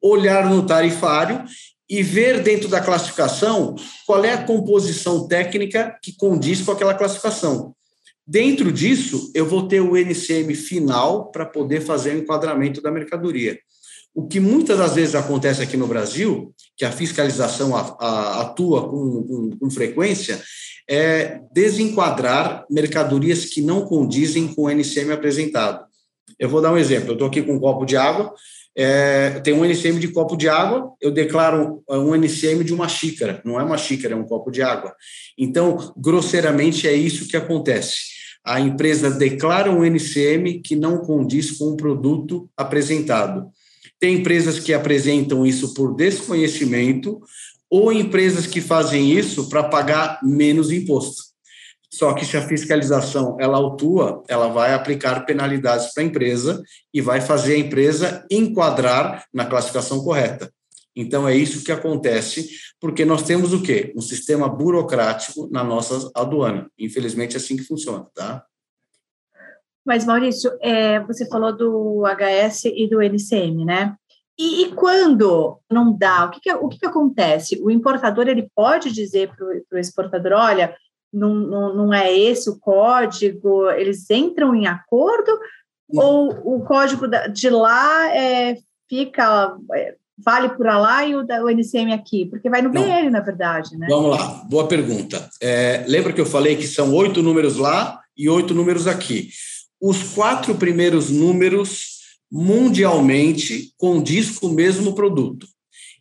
olhar 0.03 0.49
no 0.49 0.67
tarifário 0.67 1.45
e 1.89 2.03
ver 2.03 2.43
dentro 2.43 2.69
da 2.69 2.81
classificação 2.81 3.75
qual 4.07 4.25
é 4.25 4.33
a 4.33 4.45
composição 4.45 5.27
técnica 5.27 5.97
que 6.03 6.15
condiz 6.17 6.63
com 6.63 6.73
aquela 6.73 6.95
classificação. 6.95 7.75
Dentro 8.27 8.71
disso, 8.71 9.31
eu 9.35 9.47
vou 9.47 9.69
ter 9.69 9.81
o 9.81 9.97
NCM 9.97 10.55
final 10.55 11.31
para 11.31 11.47
poder 11.47 11.81
fazer 11.81 12.15
o 12.15 12.19
enquadramento 12.19 12.83
da 12.83 12.91
mercadoria. 12.91 13.59
O 14.15 14.27
que 14.27 14.41
muitas 14.41 14.79
das 14.79 14.95
vezes 14.95 15.15
acontece 15.15 15.63
aqui 15.63 15.77
no 15.77 15.87
Brasil, 15.87 16.53
que 16.77 16.85
a 16.85 16.93
fiscalização 16.93 17.75
atua 17.75 18.89
com, 18.89 19.23
com, 19.23 19.51
com 19.59 19.71
frequência, 19.71 20.43
é 20.89 21.41
desenquadrar 21.53 22.65
mercadorias 22.71 23.45
que 23.45 23.61
não 23.61 23.85
condizem 23.85 24.49
com 24.49 24.63
o 24.63 24.71
NCM 24.71 25.13
apresentado. 25.13 25.85
Eu 26.39 26.49
vou 26.49 26.63
dar 26.63 26.73
um 26.73 26.79
exemplo. 26.79 27.11
Eu 27.11 27.13
estou 27.15 27.29
aqui 27.29 27.43
com 27.43 27.55
um 27.55 27.61
copo 27.61 27.85
de 27.85 27.97
água, 27.97 28.33
é, 28.77 29.41
tem 29.41 29.53
um 29.53 29.65
NCM 29.65 29.99
de 29.99 30.09
copo 30.09 30.37
de 30.37 30.49
água, 30.49 30.93
eu 31.01 31.11
declaro 31.11 31.83
um 31.89 32.15
NCM 32.15 32.63
de 32.63 32.73
uma 32.73 32.89
xícara. 32.89 33.43
Não 33.45 33.59
é 33.59 33.65
uma 33.65 33.77
xícara, 33.77 34.15
é 34.15 34.17
um 34.17 34.25
copo 34.25 34.51
de 34.51 34.63
água. 34.63 34.95
Então, 35.37 35.93
grosseiramente, 35.97 36.87
é 36.87 36.93
isso 36.93 37.27
que 37.27 37.37
acontece. 37.37 38.19
A 38.45 38.61
empresa 38.61 39.11
declara 39.11 39.71
um 39.71 39.85
NCM 39.85 40.63
que 40.63 40.77
não 40.77 40.99
condiz 40.99 41.59
com 41.59 41.67
o 41.67 41.77
produto 41.77 42.49
apresentado. 42.57 43.49
Tem 43.99 44.15
empresas 44.15 44.61
que 44.61 44.73
apresentam 44.73 45.45
isso 45.45 45.75
por 45.75 45.97
desconhecimento 45.97 47.21
ou 47.71 47.93
empresas 47.93 48.47
que 48.47 48.61
fazem 48.61 49.11
isso 49.11 49.49
para 49.49 49.65
pagar 49.65 50.21
menos 50.23 50.71
imposto. 50.71 51.29
Só 51.91 52.13
que 52.13 52.25
se 52.25 52.37
a 52.37 52.47
fiscalização 52.47 53.37
ela 53.41 53.57
autua, 53.57 54.23
ela 54.29 54.49
vai 54.49 54.75
aplicar 54.75 55.25
penalidades 55.25 55.93
para 55.95 56.03
a 56.03 56.07
empresa 56.07 56.63
e 56.93 57.01
vai 57.01 57.21
fazer 57.21 57.55
a 57.55 57.59
empresa 57.59 58.27
enquadrar 58.31 59.25
na 59.33 59.47
classificação 59.47 60.05
correta. 60.05 60.53
Então 60.95 61.27
é 61.27 61.35
isso 61.35 61.65
que 61.65 61.73
acontece, 61.73 62.49
porque 62.81 63.05
nós 63.05 63.23
temos 63.23 63.53
o 63.53 63.63
quê? 63.63 63.93
Um 63.97 64.01
sistema 64.01 64.49
burocrático 64.49 65.49
na 65.51 65.65
nossa 65.65 66.11
aduana. 66.15 66.71
Infelizmente 66.79 67.35
é 67.35 67.39
assim 67.39 67.57
que 67.57 67.63
funciona, 67.63 68.07
tá? 68.15 68.45
Mas, 69.87 70.05
Maurício, 70.05 70.51
é, 70.61 71.01
você 71.01 71.27
falou 71.29 71.57
do 71.57 72.03
HS 72.05 72.67
e 72.67 72.87
do 72.87 73.01
NCM, 73.01 73.65
né? 73.65 73.97
E, 74.39 74.63
e 74.63 74.73
quando 74.73 75.59
não 75.71 75.97
dá, 75.97 76.27
o 76.27 76.31
que, 76.31 76.41
que 76.41 76.53
o 76.53 76.69
que, 76.69 76.79
que, 76.79 76.87
acontece? 76.87 77.61
O 77.63 77.71
importador 77.71 78.29
ele 78.29 78.49
pode 78.55 78.93
dizer 78.93 79.31
para 79.35 79.77
o 79.77 79.79
exportador: 79.79 80.33
olha, 80.33 80.75
não, 81.13 81.35
não, 81.35 81.75
não 81.75 81.95
é 81.95 82.17
esse 82.17 82.49
o 82.49 82.59
código, 82.59 83.69
eles 83.71 84.09
entram 84.11 84.55
em 84.55 84.67
acordo, 84.67 85.33
hum. 85.91 86.01
ou 86.01 86.57
o 86.57 86.65
código 86.65 87.07
de 87.33 87.51
lá 87.51 88.15
é, 88.15 88.57
fica. 88.89 89.57
É, 89.75 89.95
vale 90.21 90.49
por 90.49 90.67
lá 90.67 91.07
e 91.07 91.15
o, 91.15 91.25
da, 91.25 91.43
o 91.45 91.49
NCM 91.49 91.93
aqui? 91.93 92.27
Porque 92.27 92.51
vai 92.51 92.61
no 92.61 92.71
BL, 92.71 93.09
na 93.11 93.21
verdade, 93.21 93.77
né? 93.77 93.87
Vamos 93.89 94.11
lá, 94.11 94.43
boa 94.51 94.67
pergunta. 94.67 95.29
É, 95.41 95.85
lembra 95.87 96.13
que 96.13 96.21
eu 96.21 96.27
falei 96.27 96.57
que 96.57 96.67
são 96.67 96.93
oito 96.95 97.23
números 97.23 97.57
lá 97.57 98.01
e 98.17 98.29
oito 98.29 98.53
números 98.53 98.89
aqui 98.89 99.31
os 99.81 100.15
quatro 100.15 100.55
primeiros 100.57 101.11
números 101.11 101.98
mundialmente 102.31 103.73
com 103.77 104.03
o 104.43 104.49
mesmo 104.51 104.95
produto. 104.95 105.47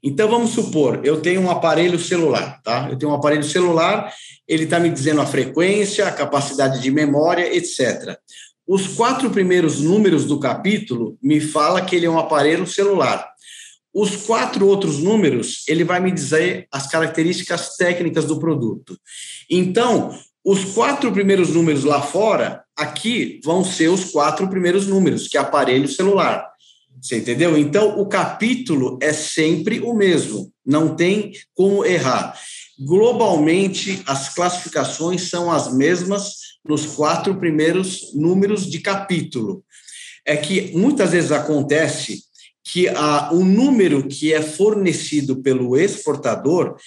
Então, 0.03 0.29
vamos 0.29 0.51
supor, 0.51 1.01
eu 1.03 1.21
tenho 1.21 1.41
um 1.41 1.49
aparelho 1.49 1.99
celular, 1.99 2.61
tá? 2.61 2.87
Eu 2.89 2.97
tenho 2.97 3.11
um 3.11 3.15
aparelho 3.15 3.43
celular, 3.43 4.13
ele 4.47 4.65
está 4.65 4.79
me 4.79 4.89
dizendo 4.89 5.21
a 5.21 5.25
frequência, 5.25 6.07
a 6.07 6.11
capacidade 6.11 6.81
de 6.81 6.91
memória, 6.91 7.55
etc. 7.55 8.17
Os 8.67 8.87
quatro 8.87 9.29
primeiros 9.29 9.79
números 9.79 10.25
do 10.25 10.39
capítulo 10.39 11.17
me 11.21 11.39
fala 11.39 11.81
que 11.81 11.95
ele 11.95 12.05
é 12.05 12.09
um 12.09 12.19
aparelho 12.19 12.67
celular. 12.67 13.27
Os 13.93 14.15
quatro 14.15 14.67
outros 14.67 14.99
números, 14.99 15.63
ele 15.67 15.83
vai 15.83 15.99
me 15.99 16.11
dizer 16.11 16.67
as 16.71 16.87
características 16.87 17.75
técnicas 17.77 18.25
do 18.25 18.37
produto. 18.37 18.95
Então, 19.49 20.15
os 20.47 20.63
quatro 20.63 21.11
primeiros 21.11 21.49
números 21.49 21.83
lá 21.83 22.01
fora, 22.01 22.63
aqui 22.73 23.41
vão 23.43 23.65
ser 23.65 23.89
os 23.89 24.05
quatro 24.05 24.47
primeiros 24.47 24.87
números, 24.87 25.27
que 25.27 25.35
é 25.35 25.41
aparelho 25.41 25.89
celular. 25.89 26.49
Você 27.01 27.17
entendeu? 27.17 27.57
Então, 27.57 27.99
o 27.99 28.05
capítulo 28.07 28.97
é 29.01 29.11
sempre 29.11 29.81
o 29.81 29.93
mesmo, 29.93 30.49
não 30.65 30.95
tem 30.95 31.33
como 31.53 31.83
errar. 31.83 32.33
Globalmente, 32.79 34.01
as 34.07 34.33
classificações 34.33 35.29
são 35.29 35.51
as 35.51 35.73
mesmas 35.73 36.35
nos 36.65 36.85
quatro 36.85 37.35
primeiros 37.35 38.13
números 38.15 38.69
de 38.69 38.79
capítulo. 38.79 39.65
É 40.25 40.37
que 40.37 40.71
muitas 40.73 41.11
vezes 41.11 41.33
acontece 41.33 42.21
que 42.63 42.87
a, 42.87 43.33
o 43.33 43.43
número 43.43 44.07
que 44.07 44.33
é 44.33 44.41
fornecido 44.41 45.41
pelo 45.41 45.77
exportador 45.77 46.77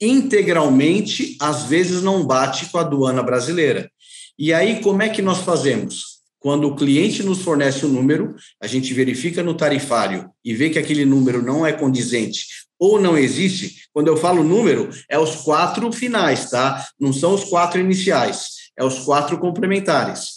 integralmente, 0.00 1.36
às 1.40 1.64
vezes 1.64 2.02
não 2.02 2.26
bate 2.26 2.66
com 2.66 2.78
a 2.78 2.82
aduana 2.82 3.22
brasileira. 3.22 3.90
E 4.38 4.52
aí, 4.52 4.80
como 4.80 5.02
é 5.02 5.08
que 5.08 5.22
nós 5.22 5.38
fazemos? 5.38 6.16
Quando 6.38 6.68
o 6.68 6.76
cliente 6.76 7.22
nos 7.22 7.42
fornece 7.42 7.84
o 7.84 7.88
um 7.88 7.92
número, 7.92 8.34
a 8.60 8.66
gente 8.66 8.92
verifica 8.92 9.42
no 9.42 9.54
tarifário 9.54 10.30
e 10.44 10.54
vê 10.54 10.70
que 10.70 10.78
aquele 10.78 11.04
número 11.04 11.42
não 11.42 11.66
é 11.66 11.72
condizente 11.72 12.44
ou 12.78 13.00
não 13.00 13.16
existe. 13.16 13.88
Quando 13.92 14.08
eu 14.08 14.16
falo 14.16 14.44
número, 14.44 14.90
é 15.08 15.18
os 15.18 15.36
quatro 15.36 15.90
finais, 15.92 16.50
tá? 16.50 16.86
Não 17.00 17.12
são 17.12 17.34
os 17.34 17.44
quatro 17.44 17.80
iniciais, 17.80 18.70
é 18.78 18.84
os 18.84 19.00
quatro 19.00 19.38
complementares. 19.38 20.36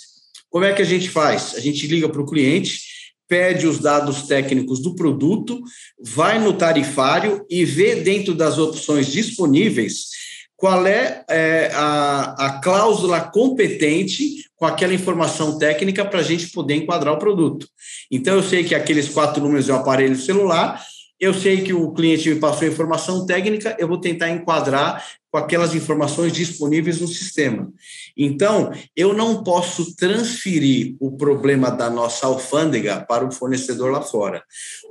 Como 0.49 0.65
é 0.65 0.73
que 0.73 0.81
a 0.81 0.85
gente 0.85 1.09
faz? 1.09 1.53
A 1.55 1.59
gente 1.59 1.85
liga 1.85 2.09
para 2.09 2.21
o 2.21 2.25
cliente, 2.25 2.81
pede 3.29 3.67
os 3.67 3.79
dados 3.79 4.23
técnicos 4.23 4.81
do 4.81 4.95
produto, 4.95 5.61
vai 6.03 6.39
no 6.39 6.51
tarifário 6.51 7.45
e 7.49 7.63
vê 7.63 7.95
dentro 7.95 8.33
das 8.33 8.57
opções 8.57 9.07
disponíveis 9.07 10.09
qual 10.57 10.85
é, 10.85 11.23
é 11.29 11.71
a, 11.73 12.35
a 12.37 12.59
cláusula 12.59 13.21
competente 13.21 14.43
com 14.57 14.65
aquela 14.65 14.93
informação 14.93 15.57
técnica 15.57 16.03
para 16.03 16.19
a 16.19 16.23
gente 16.23 16.49
poder 16.49 16.75
enquadrar 16.75 17.13
o 17.13 17.19
produto. 17.19 17.65
Então, 18.11 18.35
eu 18.35 18.43
sei 18.43 18.65
que 18.65 18.75
aqueles 18.75 19.07
quatro 19.07 19.41
números 19.41 19.69
é 19.69 19.73
o 19.73 19.77
aparelho 19.77 20.17
celular, 20.17 20.83
eu 21.19 21.33
sei 21.33 21.61
que 21.61 21.73
o 21.73 21.91
cliente 21.91 22.33
me 22.33 22.39
passou 22.39 22.67
informação 22.67 23.25
técnica, 23.25 23.75
eu 23.77 23.87
vou 23.87 23.99
tentar 23.99 24.29
enquadrar 24.29 25.05
com 25.31 25.37
aquelas 25.37 25.75
informações 25.75 26.31
disponíveis 26.31 26.99
no 26.99 27.07
sistema. 27.07 27.71
Então, 28.17 28.71
eu 28.95 29.13
não 29.13 29.43
posso 29.43 29.95
transferir 29.95 30.95
o 30.99 31.15
problema 31.17 31.69
da 31.69 31.89
nossa 31.89 32.25
alfândega 32.25 33.05
para 33.07 33.25
o 33.25 33.31
fornecedor 33.31 33.91
lá 33.91 34.01
fora. 34.01 34.43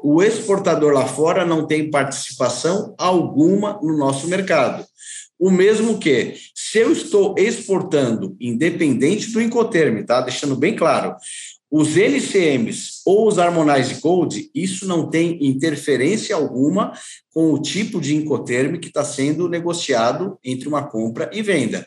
O 0.03 0.23
exportador 0.23 0.93
lá 0.93 1.07
fora 1.07 1.45
não 1.45 1.67
tem 1.67 1.91
participação 1.91 2.95
alguma 2.99 3.81
no 3.83 3.97
nosso 3.97 4.29
mercado. 4.29 4.87
O 5.39 5.51
mesmo 5.51 5.99
que, 5.99 6.35
se 6.55 6.79
eu 6.79 6.93
estou 6.93 7.35
exportando, 7.39 8.37
independente 8.41 9.31
do 9.33 9.41
Incoterm, 9.41 10.05
tá? 10.05 10.21
Deixando 10.21 10.57
bem 10.57 10.75
claro, 10.75 11.15
os 11.71 11.97
LCMs 11.97 13.03
ou 13.05 13.29
os 13.29 13.39
Harmonize 13.39 14.01
Code, 14.01 14.51
isso 14.55 14.87
não 14.87 15.11
tem 15.11 15.39
interferência 15.47 16.35
alguma 16.35 16.93
com 17.31 17.53
o 17.53 17.61
tipo 17.61 18.01
de 18.01 18.17
Incoterm 18.17 18.79
que 18.79 18.89
está 18.89 19.05
sendo 19.05 19.49
negociado 19.49 20.39
entre 20.43 20.67
uma 20.67 20.89
compra 20.89 21.29
e 21.33 21.43
venda. 21.43 21.87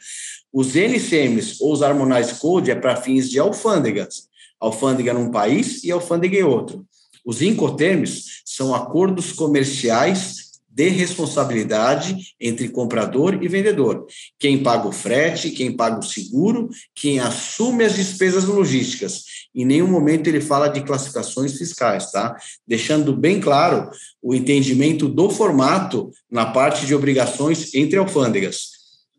Os 0.53 0.75
NCMs 0.75 1.57
ou 1.61 1.73
os 1.73 1.81
Harmonize 1.81 2.35
Code 2.35 2.69
é 2.69 2.75
para 2.75 2.95
fins 2.95 3.29
de 3.29 3.39
alfândegas, 3.39 4.27
alfândega 4.59 5.13
num 5.13 5.31
país 5.31 5.83
e 5.83 5.91
alfândega 5.91 6.37
em 6.37 6.43
outro. 6.43 6.85
Os 7.25 7.41
Incoterms 7.41 8.41
são 8.45 8.75
acordos 8.75 9.33
comerciais 9.33 10.50
de 10.73 10.87
responsabilidade 10.87 12.15
entre 12.39 12.69
comprador 12.69 13.43
e 13.43 13.47
vendedor. 13.47 14.05
Quem 14.39 14.63
paga 14.63 14.87
o 14.87 14.91
frete, 14.91 15.51
quem 15.51 15.75
paga 15.75 15.99
o 15.99 16.03
seguro, 16.03 16.69
quem 16.95 17.19
assume 17.19 17.83
as 17.83 17.95
despesas 17.95 18.45
logísticas. 18.45 19.23
Em 19.53 19.65
nenhum 19.65 19.87
momento 19.87 20.27
ele 20.27 20.39
fala 20.39 20.69
de 20.69 20.81
classificações 20.81 21.57
fiscais, 21.57 22.09
tá? 22.11 22.37
Deixando 22.65 23.15
bem 23.15 23.41
claro 23.41 23.89
o 24.21 24.33
entendimento 24.33 25.09
do 25.09 25.29
formato 25.29 26.09
na 26.31 26.45
parte 26.45 26.85
de 26.85 26.95
obrigações 26.95 27.73
entre 27.73 27.97
alfândegas. 27.97 28.69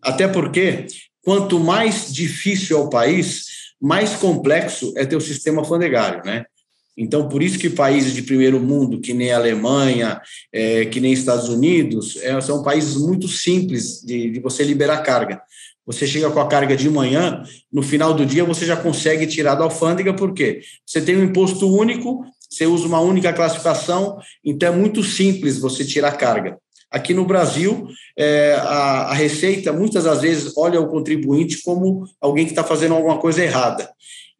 Até 0.00 0.26
porque, 0.26 0.86
quanto 1.20 1.60
mais 1.60 2.10
difícil 2.12 2.78
é 2.78 2.80
o 2.80 2.88
país, 2.88 3.44
mais 3.80 4.14
complexo 4.14 4.92
é 4.96 5.04
teu 5.04 5.20
sistema 5.20 5.60
alfandegário, 5.60 6.24
né? 6.24 6.46
Então, 6.96 7.28
por 7.28 7.42
isso 7.42 7.58
que 7.58 7.70
países 7.70 8.12
de 8.12 8.22
primeiro 8.22 8.60
mundo, 8.60 9.00
que 9.00 9.14
nem 9.14 9.32
Alemanha, 9.32 10.20
é, 10.52 10.84
que 10.86 11.00
nem 11.00 11.12
Estados 11.12 11.48
Unidos, 11.48 12.16
é, 12.16 12.38
são 12.40 12.62
países 12.62 12.96
muito 12.96 13.26
simples 13.28 14.02
de, 14.02 14.30
de, 14.30 14.40
você 14.40 14.62
liberar 14.62 14.98
carga. 14.98 15.40
Você 15.86 16.06
chega 16.06 16.30
com 16.30 16.40
a 16.40 16.46
carga 16.46 16.76
de 16.76 16.88
manhã, 16.88 17.42
no 17.72 17.82
final 17.82 18.14
do 18.14 18.24
dia 18.24 18.44
você 18.44 18.64
já 18.66 18.76
consegue 18.76 19.26
tirar 19.26 19.54
da 19.54 19.64
alfândega, 19.64 20.14
por 20.14 20.32
quê? 20.32 20.60
Você 20.86 21.00
tem 21.00 21.16
um 21.16 21.24
imposto 21.24 21.66
único, 21.74 22.24
você 22.48 22.66
usa 22.66 22.86
uma 22.86 23.00
única 23.00 23.32
classificação, 23.32 24.18
então 24.44 24.68
é 24.68 24.76
muito 24.76 25.02
simples 25.02 25.58
você 25.58 25.84
tirar 25.84 26.12
carga. 26.12 26.58
Aqui 26.90 27.14
no 27.14 27.24
Brasil, 27.24 27.88
é, 28.16 28.54
a, 28.60 29.04
a, 29.04 29.14
Receita 29.14 29.72
muitas 29.72 30.04
das 30.04 30.20
vezes 30.20 30.52
olha 30.58 30.78
o 30.78 30.88
contribuinte 30.88 31.62
como 31.62 32.04
alguém 32.20 32.44
que 32.44 32.52
está 32.52 32.62
fazendo 32.62 32.94
alguma 32.94 33.18
coisa 33.18 33.42
errada. 33.42 33.90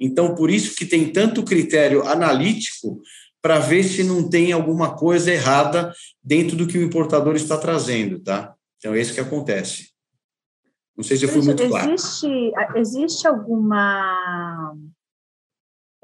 Então, 0.03 0.35
por 0.35 0.51
isso 0.51 0.75
que 0.75 0.85
tem 0.85 1.13
tanto 1.13 1.45
critério 1.45 2.07
analítico 2.07 3.01
para 3.41 3.61
ver 3.61 3.85
se 3.85 4.03
não 4.03 4.29
tem 4.29 4.53
alguma 4.53 4.97
coisa 4.97 5.33
errada 5.33 5.93
dentro 6.23 6.57
do 6.57 6.67
que 6.67 6.77
o 6.77 6.83
importador 6.83 7.37
está 7.37 7.57
trazendo, 7.57 8.21
tá? 8.21 8.55
Então, 8.79 8.95
é 8.95 9.01
isso 9.01 9.15
que 9.15 9.21
acontece. 9.21 9.91
Não 10.97 11.05
sei 11.05 11.17
se 11.17 11.25
eu 11.25 11.29
fui 11.29 11.43
muito 11.43 11.69
claro. 11.69 11.93
Existe, 11.93 12.53
existe 12.75 13.29
alguma 13.29 14.77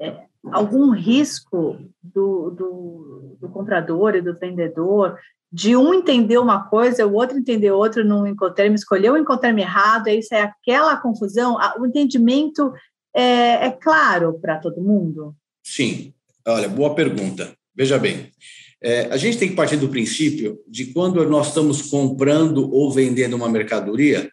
é, 0.01 0.25
algum 0.51 0.91
risco 0.91 1.77
do, 2.01 2.49
do, 2.51 3.37
do, 3.39 3.49
comprador 3.49 4.15
e 4.15 4.21
do 4.21 4.33
vendedor 4.33 5.17
de 5.51 5.75
um 5.75 5.93
entender 5.93 6.37
uma 6.37 6.69
coisa, 6.69 7.05
o 7.05 7.13
outro 7.13 7.37
entender 7.37 7.71
outra 7.71 8.03
no 8.03 8.25
Incoterm, 8.25 8.73
escolher 8.73 9.11
o 9.11 9.17
Incoterm 9.17 9.57
errado, 9.59 10.07
aí 10.07 10.21
aquela 10.31 10.97
confusão, 10.97 11.57
o 11.79 11.85
entendimento 11.85 12.71
é, 13.15 13.67
é 13.67 13.71
claro 13.71 14.39
para 14.39 14.57
todo 14.57 14.81
mundo? 14.81 15.35
Sim, 15.63 16.13
olha, 16.47 16.67
boa 16.67 16.93
pergunta. 16.95 17.53
Veja 17.75 17.97
bem, 17.97 18.31
é, 18.81 19.07
a 19.11 19.17
gente 19.17 19.37
tem 19.37 19.49
que 19.49 19.55
partir 19.55 19.77
do 19.77 19.89
princípio 19.89 20.59
de 20.67 20.87
quando 20.87 21.23
nós 21.29 21.47
estamos 21.47 21.81
comprando 21.83 22.71
ou 22.73 22.91
vendendo 22.91 23.35
uma 23.35 23.49
mercadoria, 23.49 24.29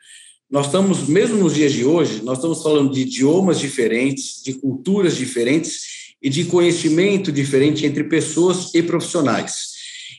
nós 0.48 0.66
estamos, 0.66 1.08
mesmo 1.08 1.36
nos 1.36 1.54
dias 1.54 1.72
de 1.72 1.84
hoje, 1.84 2.22
nós 2.22 2.38
estamos 2.38 2.62
falando 2.62 2.92
de 2.92 3.00
idiomas 3.00 3.58
diferentes, 3.58 4.40
de 4.42 4.54
culturas 4.54 5.16
diferentes 5.16 6.14
e 6.22 6.30
de 6.30 6.44
conhecimento 6.44 7.32
diferente 7.32 7.84
entre 7.84 8.04
pessoas 8.04 8.72
e 8.72 8.82
profissionais. 8.82 9.74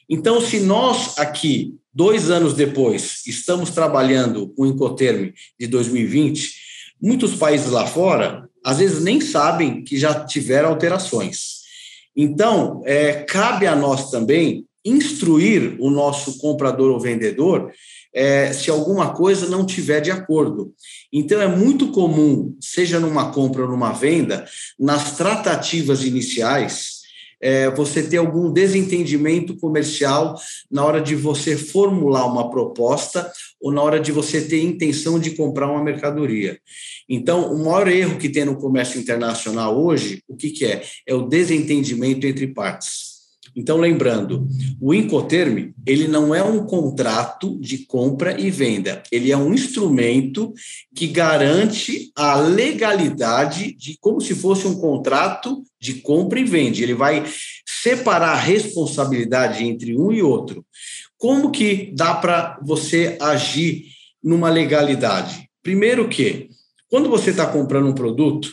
Então, 0.10 0.42
se 0.42 0.60
nós 0.60 1.18
aqui, 1.18 1.76
dois 1.94 2.30
anos 2.30 2.54
depois, 2.54 3.26
estamos 3.26 3.72
trabalhando 3.72 4.50
com 4.50 4.64
o 4.64 4.66
Incoterm 4.66 5.32
de 5.60 5.68
2020, 5.68 6.67
muitos 7.02 7.36
países 7.36 7.70
lá 7.70 7.86
fora, 7.86 8.48
às 8.64 8.80
vezes 8.80 9.04
nem 9.04 9.22
sabem 9.22 9.84
que 9.84 9.98
já 9.98 10.26
tiveram 10.26 10.70
alterações. 10.70 11.58
Então, 12.16 12.82
é, 12.86 13.14
cabe 13.14 13.68
a 13.68 13.76
nós 13.76 14.10
também 14.10 14.66
instruir 14.84 15.76
o 15.80 15.90
nosso 15.90 16.38
comprador 16.38 16.92
ou 16.92 17.00
vendedor 17.00 17.72
é, 18.14 18.52
se 18.52 18.70
alguma 18.72 19.14
coisa 19.14 19.48
não 19.48 19.66
tiver 19.66 20.02
de 20.02 20.10
acordo. 20.10 20.74
Então, 21.14 21.42
é 21.42 21.48
muito 21.48 21.92
comum, 21.92 22.56
seja 22.60 23.00
numa 23.00 23.32
compra 23.32 23.64
ou 23.64 23.70
numa 23.70 23.92
venda, 23.92 24.46
nas 24.80 25.16
tratativas 25.16 26.04
iniciais, 26.04 26.97
é, 27.42 27.70
você 27.70 28.04
ter 28.04 28.18
algum 28.18 28.52
desentendimento 28.52 29.56
comercial 29.58 30.36
na 30.70 30.84
hora 30.84 31.02
de 31.02 31.16
você 31.16 31.56
formular 31.56 32.26
uma 32.26 32.50
proposta 32.50 33.32
ou 33.62 33.72
na 33.72 33.82
hora 33.82 34.00
de 34.00 34.12
você 34.12 34.42
ter 34.42 34.62
intenção 34.62 35.20
de 35.20 35.32
comprar 35.32 35.70
uma 35.70 35.84
mercadoria. 35.84 36.60
Então, 37.10 37.54
o 37.54 37.64
maior 37.64 37.88
erro 37.88 38.18
que 38.18 38.30
tem 38.30 38.46
no 38.46 38.58
comércio 38.58 39.00
internacional 39.00 39.82
hoje, 39.82 40.22
o 40.28 40.36
que, 40.36 40.50
que 40.50 40.66
é? 40.66 40.84
É 41.06 41.14
o 41.14 41.28
desentendimento 41.28 42.26
entre 42.28 42.48
partes. 42.48 43.07
Então, 43.58 43.78
lembrando, 43.78 44.48
o 44.80 44.94
Incoterm, 44.94 45.74
ele 45.84 46.08
não 46.08 46.36
é 46.36 46.44
um 46.44 46.64
contrato 46.68 47.60
de 47.60 47.80
compra 47.88 48.40
e 48.40 48.52
venda, 48.52 49.02
ele 49.12 49.32
é 49.32 49.38
um 49.38 49.52
instrumento 49.52 50.54
que 50.96 51.08
garante 51.08 52.12
a 52.16 52.36
legalidade 52.36 53.76
de 53.76 53.98
como 54.00 54.22
se 54.22 54.36
fosse 54.36 54.68
um 54.68 54.76
contrato 54.76 55.64
de 55.82 55.96
compra 55.96 56.40
e 56.40 56.44
venda. 56.44 56.78
Ele 56.78 56.94
vai 56.94 57.26
separar 57.68 58.34
a 58.34 58.40
responsabilidade 58.40 59.64
entre 59.64 59.98
um 59.98 60.12
e 60.12 60.22
outro. 60.22 60.64
Como 61.18 61.50
que 61.50 61.92
dá 61.96 62.14
para 62.14 62.60
você 62.62 63.18
agir 63.20 63.86
numa 64.24 64.52
legalidade? 64.52 65.50
Primeiro 65.64 66.08
que, 66.08 66.50
quando 66.92 67.10
você 67.10 67.32
está 67.32 67.48
comprando 67.48 67.88
um 67.88 67.96
produto, 67.96 68.50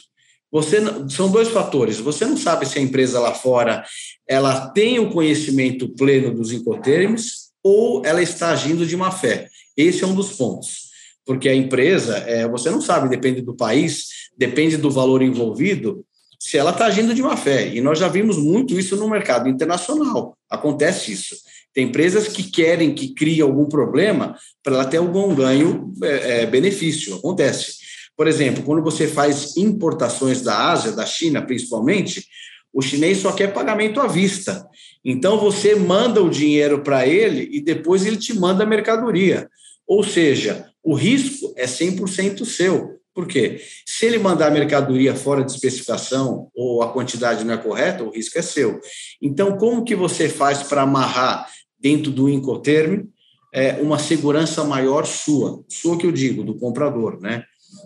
você 0.55 0.79
são 1.11 1.33
dois 1.33 1.49
fatores. 1.49 1.99
Você 1.99 2.25
não 2.25 2.37
sabe 2.37 2.65
se 2.65 2.79
a 2.79 2.81
empresa 2.81 3.19
lá 3.19 3.35
fora 3.35 3.85
ela 4.25 4.69
tem 4.69 5.01
o 5.01 5.11
conhecimento 5.11 5.89
pleno 5.89 6.33
dos 6.33 6.53
incoterms 6.53 7.51
ou 7.61 8.07
ela 8.07 8.23
está 8.23 8.51
agindo 8.51 8.87
de 8.87 8.97
má 8.97 9.11
fé. 9.11 9.49
Esse 9.77 10.05
é 10.05 10.07
um 10.07 10.15
dos 10.15 10.35
pontos. 10.35 10.91
Porque 11.27 11.49
a 11.49 11.55
empresa, 11.57 12.19
é, 12.19 12.47
você 12.47 12.71
não 12.71 12.81
sabe, 12.81 13.09
depende 13.09 13.43
do 13.43 13.57
país, 13.57 14.07
depende 14.39 14.77
do 14.77 14.93
valor 14.93 15.23
envolvido, 15.23 16.07
se 16.39 16.57
ela 16.57 16.71
está 16.71 16.87
agindo 16.87 17.15
de 17.15 17.23
má 17.23 17.37
fé. 17.37 17.75
E 17.75 17.81
nós 17.81 17.99
já 17.99 18.07
vimos 18.07 18.39
muito 18.39 18.79
isso 18.79 18.95
no 18.95 19.09
mercado 19.09 19.49
internacional. 19.49 20.39
Acontece 20.49 21.11
isso. 21.11 21.35
Tem 21.75 21.87
empresas 21.87 22.29
que 22.29 22.45
querem 22.45 22.95
que 22.95 23.13
crie 23.13 23.43
algum 23.43 23.65
problema 23.65 24.39
para 24.63 24.75
ela 24.75 24.85
ter 24.85 24.99
algum 24.99 25.35
ganho, 25.35 25.93
é, 26.01 26.43
é, 26.43 26.47
benefício. 26.47 27.17
Acontece. 27.17 27.84
Por 28.17 28.29
exemplo, 28.29 28.63
quando 28.63 28.83
você 28.83 29.09
faz 29.09 29.57
importações 29.57 30.41
da 30.41 30.71
Ásia, 30.71 30.93
da 30.93 31.05
China 31.05 31.43
principalmente, 31.43 32.25
o 32.73 32.83
chinês 32.83 33.19
só 33.19 33.33
quer 33.33 33.53
pagamento 33.53 34.01
à 34.01 34.07
vista. 34.07 34.67
Então 35.05 35.39
você 35.39 35.75
manda 35.75 36.23
o 36.23 36.31
dinheiro 36.31 36.83
para 36.83 37.07
ele 37.07 37.49
e 37.53 37.61
depois 37.61 38.05
ele 38.05 38.17
te 38.17 38.35
manda 38.35 38.65
a 38.65 38.67
mercadoria. 38.67 39.49
Ou 39.87 40.03
seja, 40.03 40.67
o 40.83 40.95
risco 40.95 41.55
é 41.57 41.67
100% 41.67 42.45
seu. 42.45 42.95
Por 43.15 43.29
quê? 43.29 43.61
Se 43.87 44.07
ele 44.07 44.19
mandar 44.19 44.49
a 44.49 44.51
mercadoria 44.51 45.15
fora 45.15 45.45
de 45.45 45.53
especificação 45.53 46.49
ou 46.53 46.83
a 46.83 46.93
quantidade 46.93 47.45
não 47.45 47.55
é 47.55 47.57
correta, 47.57 48.03
o 48.03 48.11
risco 48.11 48.37
é 48.39 48.43
seu. 48.43 48.81
Então, 49.23 49.57
como 49.57 49.85
que 49.85 49.95
você 49.95 50.29
faz 50.29 50.65
para 50.65 50.83
amarrar 50.83 51.49
dentro 51.79 52.11
do 52.11 52.29
Incoterm 52.29 53.05
é, 53.53 53.75
uma 53.81 54.01
segurança 54.01 54.65
maior 54.65 55.07
sua? 55.07 55.63
Sua 55.69 55.97
que 55.97 56.07
eu 56.07 56.11
digo, 56.11 56.43
do 56.43 56.57
comprador, 56.57 57.21
né? 57.21 57.45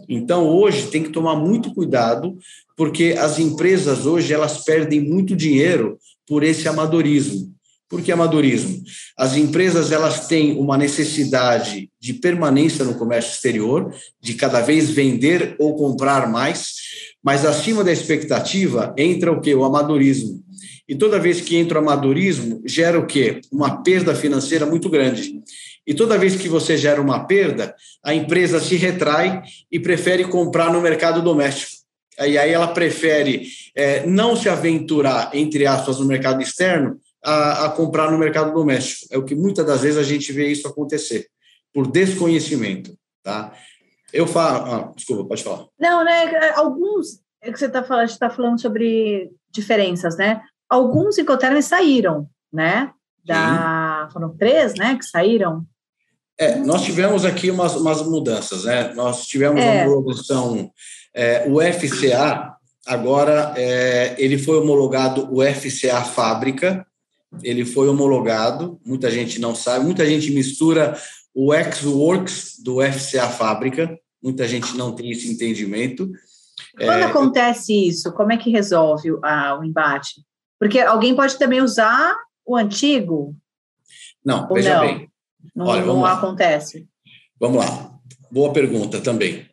Então, 0.09 0.47
hoje 0.47 0.89
tem 0.89 1.03
que 1.03 1.11
tomar 1.11 1.37
muito 1.37 1.75
cuidado, 1.75 2.37
porque 2.77 3.17
as 3.19 3.39
empresas 3.39 4.07
hoje 4.07 4.33
elas 4.33 4.65
perdem 4.65 5.01
muito 5.01 5.37
dinheiro 5.37 5.99
por 6.27 6.43
esse 6.43 6.69
amadorismo. 6.69 7.53
Por 7.89 8.03
que 8.03 8.13
amadorismo? 8.13 8.83
As 9.17 9.35
empresas 9.35 9.91
elas 9.91 10.29
têm 10.29 10.59
uma 10.59 10.77
necessidade 10.77 11.91
de 11.99 12.13
permanência 12.13 12.85
no 12.85 12.95
comércio 12.95 13.33
exterior, 13.33 13.95
de 14.21 14.35
cada 14.35 14.61
vez 14.61 14.91
vender 14.91 15.57
ou 15.59 15.75
comprar 15.75 16.31
mais, 16.31 16.75
mas 17.23 17.47
acima 17.47 17.83
da 17.83 17.91
expectativa 17.91 18.95
entra 18.97 19.33
o 19.33 19.41
que? 19.41 19.55
O 19.55 19.65
amadorismo. 19.65 20.43
E 20.87 20.95
toda 20.95 21.19
vez 21.19 21.41
que 21.41 21.57
entra 21.57 21.79
o 21.79 21.83
amadorismo, 21.83 22.63
gera 22.65 22.99
o 22.99 23.07
quê? 23.07 23.41
Uma 23.51 23.83
perda 23.83 24.15
financeira 24.15 24.65
muito 24.65 24.89
grande. 24.89 25.41
E 25.89 25.95
toda 25.95 26.19
vez 26.19 26.37
que 26.37 26.51
você 26.51 26.77
gera 26.77 27.01
uma 27.01 27.25
perda, 27.25 27.75
a 28.05 28.13
empresa 28.15 28.61
se 28.61 28.77
retrai 28.77 29.43
e 29.73 29.81
prefere 29.81 30.23
comprar 30.25 30.71
no 30.71 30.83
mercado 30.83 31.23
doméstico. 31.23 31.79
E 32.19 32.37
aí 32.37 32.53
ela 32.53 32.69
prefere 32.69 33.49
é, 33.75 34.05
não 34.07 34.37
se 34.37 34.51
aventurar, 34.51 35.31
entre 35.33 35.67
aspas, 35.67 35.99
no 35.99 36.05
mercado 36.05 36.43
externo, 36.43 37.01
a, 37.25 37.65
a, 37.65 37.71
comprar 37.71 38.11
no 38.11 38.19
mercado 38.19 38.53
doméstico. 38.53 39.07
É 39.11 39.17
o 39.17 39.25
que 39.25 39.35
muitas 39.35 39.65
das 39.65 39.81
vezes 39.81 39.97
a 39.97 40.03
gente 40.03 40.31
vê 40.31 40.49
isso 40.49 40.69
acontecer, 40.69 41.27
por 41.73 41.91
desconhecimento. 41.91 42.95
Tá? 43.23 43.55
Eu 44.13 44.27
falo. 44.27 44.71
Ah, 44.71 44.93
desculpa, 44.95 45.25
pode 45.25 45.43
falar. 45.43 45.65
Não, 45.81 46.05
né? 46.05 46.51
Alguns. 46.55 47.23
É 47.41 47.51
que 47.51 47.59
você 47.59 47.65
está 47.65 47.83
falando, 47.83 48.09
está 48.09 48.29
falando 48.29 48.61
sobre 48.61 49.31
diferenças, 49.51 50.19
né? 50.19 50.43
Alguns 50.69 51.17
incoterms 51.17 51.65
saíram, 51.65 52.29
né? 52.53 52.93
Da, 53.25 54.11
foram 54.13 54.37
três, 54.37 54.75
né? 54.75 54.95
Que 54.95 55.05
saíram 55.07 55.67
é, 56.39 56.55
nós 56.57 56.83
tivemos 56.83 57.25
aqui 57.25 57.51
umas, 57.51 57.75
umas 57.75 58.01
mudanças, 58.03 58.65
né? 58.65 58.93
Nós 58.95 59.27
tivemos 59.27 59.61
é. 59.61 59.83
uma 59.83 59.83
homologação, 59.83 60.71
é, 61.13 61.45
o 61.49 61.61
FCA, 61.61 62.55
agora 62.87 63.53
é, 63.57 64.15
ele 64.19 64.39
foi 64.39 64.57
homologado, 64.57 65.29
o 65.33 65.43
FCA 65.43 66.05
Fábrica, 66.05 66.87
ele 67.43 67.65
foi 67.65 67.89
homologado, 67.89 68.81
muita 68.87 69.11
gente 69.11 69.41
não 69.41 69.55
sabe, 69.55 69.85
muita 69.85 70.07
gente 70.07 70.31
mistura 70.31 70.97
o 71.35 71.53
X-Works 71.53 72.55
do 72.63 72.81
FCA 72.81 73.29
Fábrica, 73.29 73.99
muita 74.23 74.47
gente 74.47 74.77
não 74.77 74.93
tem 74.95 75.11
esse 75.11 75.31
entendimento. 75.31 76.11
Quando 76.77 77.03
é, 77.03 77.05
acontece 77.05 77.89
isso, 77.89 78.13
como 78.13 78.33
é 78.33 78.37
que 78.37 78.51
resolve 78.51 79.11
o 79.11 79.65
embate? 79.65 80.23
Porque 80.59 80.79
alguém 80.79 81.15
pode 81.15 81.37
também 81.37 81.61
usar 81.61 82.17
o 82.47 82.57
antigo? 82.57 83.37
Não, 84.25 84.49
veja 84.49 84.77
não? 84.77 84.87
bem. 84.87 85.09
Não, 85.55 85.67
Olha, 85.67 85.85
não 85.85 86.05
acontece. 86.05 86.87
Vamos 87.39 87.65
lá. 87.65 87.99
Boa 88.31 88.53
pergunta 88.53 89.01
também. 89.01 89.47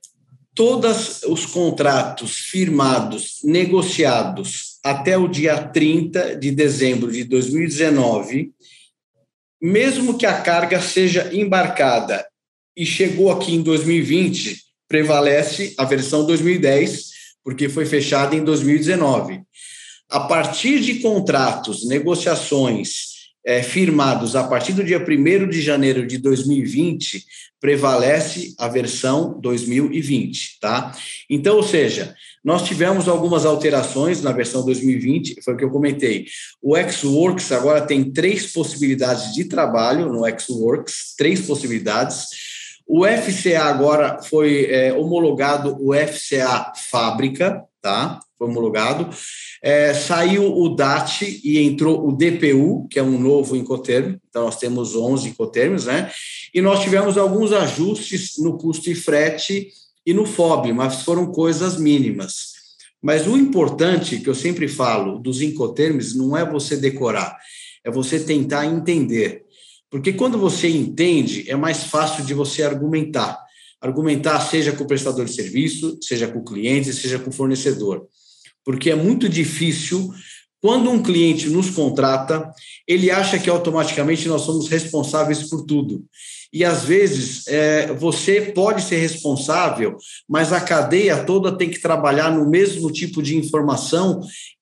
Todos 0.54 1.24
os 1.24 1.46
contratos 1.46 2.38
firmados, 2.38 3.40
negociados 3.44 4.80
até 4.84 5.18
o 5.18 5.28
dia 5.28 5.58
30 5.58 6.38
de 6.38 6.52
dezembro 6.52 7.12
de 7.12 7.24
2019, 7.24 8.54
mesmo 9.62 10.18
que 10.18 10.26
a 10.26 10.42
carga 10.42 10.82
seja 10.82 11.30
embarcada 11.34 12.26
e 12.76 12.86
chegou 12.86 13.32
aqui 13.32 13.54
em 13.56 13.62
2020, 13.62 14.62
prevalece 14.88 15.74
a 15.78 15.86
versão 15.86 16.26
2010, 16.26 17.10
porque 17.44 17.68
foi 17.68 17.86
fechada 17.86 18.36
em 18.36 18.44
2019. 18.44 19.42
a 20.08 20.20
partir 20.20 20.80
de 20.82 21.00
contratos, 21.00 21.88
negociações 21.88 23.15
é, 23.46 23.62
firmados 23.62 24.36
a 24.36 24.44
partir 24.44 24.74
do 24.74 24.84
dia 24.84 24.98
1 24.98 25.48
de 25.48 25.62
janeiro 25.62 26.08
de 26.08 26.18
2020, 26.18 27.24
prevalece 27.62 28.54
a 28.58 28.68
versão 28.68 29.40
2020, 29.40 30.60
tá? 30.60 30.92
Então, 31.30 31.56
ou 31.56 31.64
seja, 31.64 32.16
nós 32.44 32.64
tivemos 32.64 33.08
algumas 33.08 33.46
alterações 33.46 34.22
na 34.22 34.32
versão 34.32 34.66
2020, 34.66 35.42
foi 35.44 35.54
o 35.54 35.58
que 35.58 35.64
eu 35.64 35.72
comentei. 35.72 36.26
O 36.62 36.76
Xworks 36.76 37.52
agora 37.52 37.82
tem 37.82 38.12
três 38.12 38.52
possibilidades 38.52 39.34
de 39.34 39.46
trabalho 39.46 40.12
no 40.12 40.24
Xworks, 40.40 41.16
três 41.18 41.42
possibilidades. 41.42 42.28
O 42.88 43.04
FCA 43.06 43.64
agora 43.64 44.22
foi 44.22 44.66
é, 44.66 44.94
homologado 44.94 45.76
o 45.80 45.94
FCA 45.94 46.72
Fábrica, 46.90 47.64
tá? 47.82 48.20
Foi 48.38 48.48
homologado. 48.48 49.10
É, 49.68 49.96
saiu 49.96 50.56
o 50.56 50.70
DAT 50.70 51.42
e 51.44 51.58
entrou 51.58 52.08
o 52.08 52.12
DPU, 52.12 52.88
que 52.88 53.00
é 53.00 53.04
um 53.04 53.20
novo 53.20 53.56
Incoterm. 53.56 54.18
Então, 54.30 54.44
nós 54.44 54.60
temos 54.60 54.96
11 54.96 55.30
Incoterms, 55.30 55.86
né? 55.86 56.12
E 56.54 56.62
nós 56.62 56.82
tivemos 56.82 57.18
alguns 57.18 57.52
ajustes 57.52 58.34
no 58.38 58.60
custo 58.60 58.92
e 58.92 58.94
frete 58.94 59.70
e 60.06 60.14
no 60.14 60.24
FOB, 60.24 60.72
mas 60.72 61.02
foram 61.02 61.32
coisas 61.32 61.80
mínimas. 61.80 62.54
Mas 63.02 63.26
o 63.26 63.36
importante, 63.36 64.20
que 64.20 64.30
eu 64.30 64.36
sempre 64.36 64.68
falo, 64.68 65.18
dos 65.18 65.42
Incoterms, 65.42 66.16
não 66.16 66.38
é 66.38 66.48
você 66.48 66.78
decorar, 66.78 67.36
é 67.84 67.90
você 67.90 68.20
tentar 68.20 68.68
entender. 68.68 69.46
Porque 69.90 70.14
quando 70.14 70.38
você 70.38 70.70
entende, 70.70 71.50
é 71.50 71.56
mais 71.56 71.86
fácil 71.86 72.24
de 72.24 72.36
você 72.36 72.62
argumentar. 72.62 73.44
Argumentar 73.82 74.40
seja 74.42 74.72
com 74.74 74.84
o 74.84 74.88
prestador 74.88 75.26
de 75.26 75.34
serviço, 75.34 75.98
seja 76.04 76.28
com 76.28 76.38
o 76.38 76.46
cliente, 76.46 76.94
seja 76.94 77.18
com 77.18 77.32
o 77.32 77.34
fornecedor. 77.34 78.08
Porque 78.66 78.90
é 78.90 78.96
muito 78.96 79.30
difícil, 79.30 80.12
quando 80.62 80.90
um 80.90 81.02
cliente 81.02 81.48
nos 81.48 81.70
contrata, 81.70 82.52
ele 82.88 83.12
acha 83.12 83.38
que 83.38 83.50
automaticamente 83.50 84.28
nós 84.28 84.42
somos 84.42 84.68
responsáveis 84.68 85.44
por 85.44 85.64
tudo. 85.64 86.04
E 86.52 86.64
às 86.64 86.84
vezes 86.86 87.48
é, 87.48 87.94
você 87.94 88.42
pode 88.42 88.82
ser 88.82 88.98
responsável, 88.98 89.98
mas 90.28 90.52
a 90.52 90.62
cadeia 90.62 91.24
toda 91.24 91.56
tem 91.56 91.70
que 91.70 91.82
trabalhar 91.82 92.32
no 92.32 92.50
mesmo 92.50 92.92
tipo 92.92 93.22
de 93.22 93.38
informação 93.38 94.22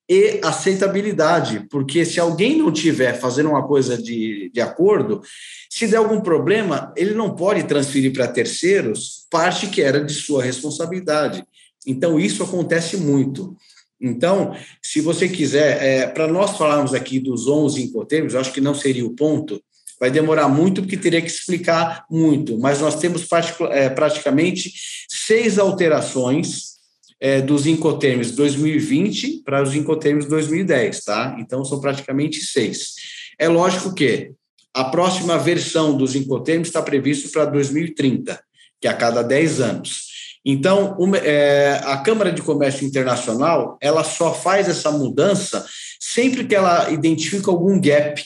e 0.10 0.42
aceitabilidade, 0.44 1.66
porque 1.70 2.04
se 2.04 2.20
alguém 2.20 2.58
não 2.58 2.72
tiver 2.72 3.13
fazendo 3.20 3.50
uma 3.50 3.66
coisa 3.66 3.98
de, 3.98 4.52
de 4.54 4.60
acordo, 4.60 5.22
se 5.70 5.88
der 5.88 5.98
algum 5.98 6.20
problema, 6.20 6.92
ele 6.98 7.13
não 7.13 7.36
pode 7.36 7.63
transferir 7.63 8.12
para 8.12 8.28
terceiros 8.28 9.26
parte 9.32 9.68
que 9.68 9.82
era 9.82 10.04
de 10.04 10.13
sua 10.13 10.44
responsabilidade. 10.44 11.44
Então, 11.88 12.20
isso 12.20 12.44
acontece 12.44 12.98
muito. 12.98 13.56
Então, 14.04 14.54
se 14.82 15.00
você 15.00 15.30
quiser, 15.30 15.82
é, 15.82 16.08
para 16.08 16.28
nós 16.28 16.58
falarmos 16.58 16.94
aqui 16.94 17.20
dos 17.20 17.48
11 17.48 17.84
incotermos, 17.84 18.34
eu 18.34 18.42
acho 18.42 18.52
que 18.52 18.60
não 18.60 18.76
seria 18.76 19.06
o 19.06 19.16
ponto, 19.16 19.63
vai 19.98 20.12
demorar 20.12 20.50
muito, 20.50 20.82
porque 20.82 20.98
teria 20.98 21.22
que 21.22 21.30
explicar 21.30 22.06
muito, 22.12 22.60
mas 22.60 22.82
nós 22.82 23.00
temos 23.00 23.26
é, 23.72 23.89
praticamente 23.89 24.74
seis 25.08 25.58
alterações 25.58 26.74
é, 27.18 27.39
dos 27.39 27.66
Incoterms 27.66 28.32
2020 28.32 29.44
para 29.46 29.63
os 29.63 29.74
Incoterms 29.74 30.26
2010, 30.26 31.06
tá? 31.06 31.38
Então, 31.39 31.63
são 31.63 31.80
praticamente 31.80 32.42
seis. 32.42 32.96
É 33.39 33.48
lógico 33.48 33.96
que 33.96 34.32
a 34.74 34.84
próxima 34.84 35.38
versão 35.38 35.96
dos 35.96 36.13
Incoterms 36.13 36.68
está 36.68 36.82
previsto 36.82 37.30
para 37.30 37.46
2030, 37.46 38.44
que 38.82 38.88
é 38.88 38.92
a 38.92 38.94
cada 38.94 39.22
10 39.22 39.62
anos. 39.62 40.12
Então, 40.46 40.96
uma, 41.00 41.18
é, 41.18 41.82
a 41.86 41.98
Câmara 41.98 42.32
de 42.32 42.42
Comércio 42.42 42.86
Internacional, 42.86 43.78
ela 43.82 44.04
só 44.04 44.34
faz 44.34 44.68
essa 44.68 44.92
mudança 44.92 45.66
sempre 46.00 46.46
que 46.46 46.54
ela 46.54 46.92
identifica 46.92 47.50
algum 47.50 47.80
gap 47.80 48.22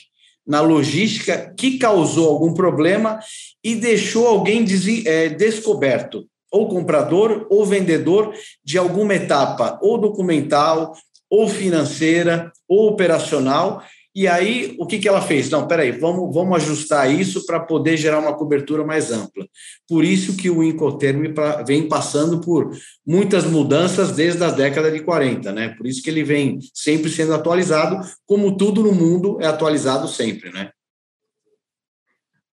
na 0.46 0.62
logística 0.62 1.54
que 1.58 1.78
causou 1.78 2.30
algum 2.30 2.54
problema 2.54 3.20
e 3.64 3.76
deixou 3.76 4.28
alguém 4.28 4.64
des, 4.64 5.06
é, 5.06 5.30
descoberto 5.30 6.26
ou 6.52 6.70
comprador 6.70 7.46
ou 7.50 7.66
vendedor 7.66 8.34
de 8.64 8.78
alguma 8.78 9.14
etapa, 9.14 9.78
ou 9.82 9.98
documental, 9.98 10.94
ou 11.30 11.48
financeira, 11.48 12.52
ou 12.68 12.88
operacional. 12.88 13.84
E 14.18 14.28
aí, 14.28 14.76
o 14.80 14.88
que, 14.88 14.98
que 14.98 15.08
ela 15.08 15.22
fez? 15.22 15.48
Não, 15.48 15.68
peraí, 15.68 15.92
vamos, 15.92 16.34
vamos 16.34 16.56
ajustar 16.56 17.08
isso 17.08 17.46
para 17.46 17.60
poder 17.60 17.96
gerar 17.98 18.18
uma 18.18 18.36
cobertura 18.36 18.84
mais 18.84 19.12
ampla. 19.12 19.48
Por 19.88 20.04
isso 20.04 20.36
que 20.36 20.50
o 20.50 20.64
Incoterm 20.64 21.36
vem 21.68 21.88
passando 21.88 22.42
por 22.42 22.76
muitas 23.06 23.46
mudanças 23.46 24.14
desde 24.14 24.44
a 24.44 24.50
década 24.50 24.90
de 24.90 25.02
40, 25.02 25.52
né? 25.52 25.70
Por 25.70 25.86
isso 25.86 26.02
que 26.02 26.10
ele 26.10 26.24
vem 26.24 26.58
sempre 26.74 27.12
sendo 27.12 27.36
atualizado, 27.36 28.00
como 28.26 28.58
tudo 28.58 28.82
no 28.82 28.92
mundo 28.92 29.38
é 29.40 29.46
atualizado 29.46 30.08
sempre, 30.08 30.52
né? 30.52 30.72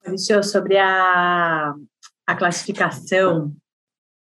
Maurício, 0.04 0.44
sobre 0.44 0.76
a, 0.76 1.72
a 2.26 2.36
classificação 2.36 3.56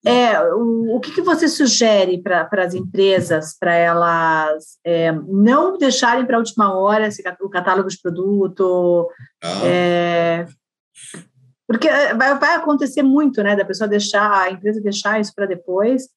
é, 0.07 0.53
o, 0.53 0.95
o 0.95 0.99
que, 0.99 1.11
que 1.11 1.21
você 1.21 1.47
sugere 1.47 2.21
para 2.21 2.47
as 2.63 2.73
empresas, 2.73 3.57
para 3.59 3.75
elas 3.75 4.77
é, 4.85 5.11
não 5.11 5.77
deixarem 5.77 6.25
para 6.25 6.37
a 6.37 6.39
última 6.39 6.73
hora 6.73 7.07
esse, 7.07 7.21
o 7.41 7.49
catálogo 7.49 7.89
de 7.89 7.99
produto? 8.01 9.09
Ah. 9.43 9.67
É, 9.67 10.45
porque 11.67 11.89
vai, 11.89 12.39
vai, 12.39 12.55
acontecer 12.55 13.03
muito, 13.03 13.43
né, 13.43 13.55
da 13.55 13.65
pessoa 13.65 13.87
deixar, 13.87 14.31
a 14.31 14.49
empresa 14.49 14.79
deixar 14.79 15.19
isso 15.19 15.33
para 15.35 15.45
depois, 15.45 16.07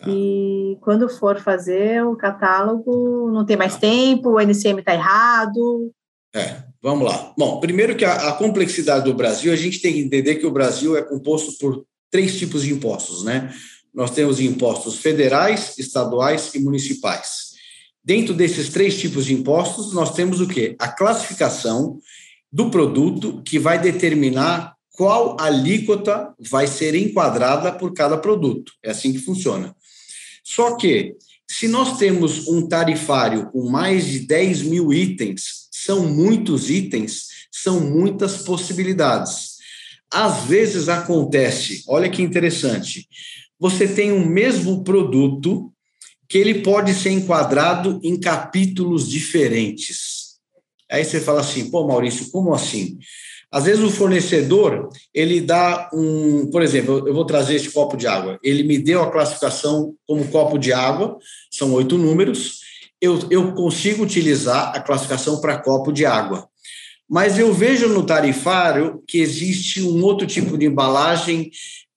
ah. 0.00 0.08
e 0.08 0.78
quando 0.80 1.08
for 1.08 1.40
fazer 1.40 2.04
o 2.04 2.16
catálogo, 2.16 3.30
não 3.32 3.44
tem 3.44 3.56
mais 3.56 3.74
ah. 3.74 3.80
tempo, 3.80 4.30
o 4.30 4.40
NCM 4.40 4.78
está 4.78 4.94
errado. 4.94 5.90
É, 6.32 6.62
vamos 6.80 7.08
lá. 7.08 7.32
Bom, 7.36 7.58
primeiro 7.58 7.96
que 7.96 8.04
a, 8.04 8.28
a 8.28 8.32
complexidade 8.32 9.04
do 9.04 9.14
Brasil, 9.14 9.52
a 9.52 9.56
gente 9.56 9.80
tem 9.80 9.92
que 9.92 10.00
entender 10.00 10.36
que 10.36 10.46
o 10.46 10.52
Brasil 10.52 10.96
é 10.96 11.02
composto 11.02 11.58
por 11.58 11.84
três 12.14 12.38
tipos 12.38 12.62
de 12.62 12.72
impostos, 12.72 13.24
né? 13.24 13.52
Nós 13.92 14.12
temos 14.12 14.38
impostos 14.38 14.98
federais, 14.98 15.76
estaduais 15.78 16.54
e 16.54 16.60
municipais. 16.60 17.54
Dentro 18.04 18.32
desses 18.32 18.68
três 18.68 18.96
tipos 18.96 19.26
de 19.26 19.34
impostos, 19.34 19.92
nós 19.92 20.14
temos 20.14 20.40
o 20.40 20.46
quê? 20.46 20.76
A 20.78 20.86
classificação 20.86 21.98
do 22.52 22.70
produto 22.70 23.42
que 23.44 23.58
vai 23.58 23.80
determinar 23.80 24.76
qual 24.92 25.36
alíquota 25.40 26.32
vai 26.38 26.68
ser 26.68 26.94
enquadrada 26.94 27.72
por 27.72 27.92
cada 27.92 28.16
produto. 28.16 28.70
É 28.80 28.92
assim 28.92 29.12
que 29.12 29.18
funciona. 29.18 29.74
Só 30.44 30.76
que, 30.76 31.16
se 31.50 31.66
nós 31.66 31.98
temos 31.98 32.46
um 32.46 32.68
tarifário 32.68 33.50
com 33.50 33.68
mais 33.68 34.06
de 34.06 34.20
10 34.20 34.62
mil 34.62 34.92
itens, 34.92 35.66
são 35.72 36.06
muitos 36.06 36.70
itens, 36.70 37.24
são 37.50 37.80
muitas 37.80 38.36
possibilidades. 38.36 39.53
Às 40.14 40.44
vezes 40.44 40.88
acontece, 40.88 41.82
olha 41.88 42.08
que 42.08 42.22
interessante, 42.22 43.08
você 43.58 43.88
tem 43.88 44.12
o 44.12 44.16
um 44.16 44.24
mesmo 44.24 44.84
produto 44.84 45.72
que 46.28 46.38
ele 46.38 46.62
pode 46.62 46.94
ser 46.94 47.10
enquadrado 47.10 47.98
em 48.00 48.18
capítulos 48.18 49.08
diferentes. 49.10 50.36
Aí 50.88 51.04
você 51.04 51.20
fala 51.20 51.40
assim, 51.40 51.68
pô, 51.68 51.84
Maurício, 51.84 52.30
como 52.30 52.54
assim? 52.54 52.96
Às 53.50 53.64
vezes 53.64 53.82
o 53.82 53.90
fornecedor, 53.90 54.88
ele 55.12 55.40
dá 55.40 55.90
um, 55.92 56.48
por 56.48 56.62
exemplo, 56.62 57.08
eu 57.08 57.14
vou 57.14 57.24
trazer 57.24 57.56
este 57.56 57.70
copo 57.70 57.96
de 57.96 58.06
água. 58.06 58.38
Ele 58.40 58.62
me 58.62 58.78
deu 58.78 59.02
a 59.02 59.10
classificação 59.10 59.94
como 60.06 60.28
copo 60.28 60.58
de 60.58 60.72
água, 60.72 61.18
são 61.50 61.72
oito 61.72 61.98
números. 61.98 62.60
Eu, 63.00 63.18
eu 63.30 63.52
consigo 63.52 64.04
utilizar 64.04 64.76
a 64.76 64.80
classificação 64.80 65.40
para 65.40 65.58
copo 65.58 65.92
de 65.92 66.06
água. 66.06 66.48
Mas 67.08 67.38
eu 67.38 67.52
vejo 67.52 67.88
no 67.88 68.04
tarifário 68.04 69.02
que 69.06 69.18
existe 69.18 69.82
um 69.82 70.02
outro 70.02 70.26
tipo 70.26 70.56
de 70.56 70.66
embalagem, 70.66 71.50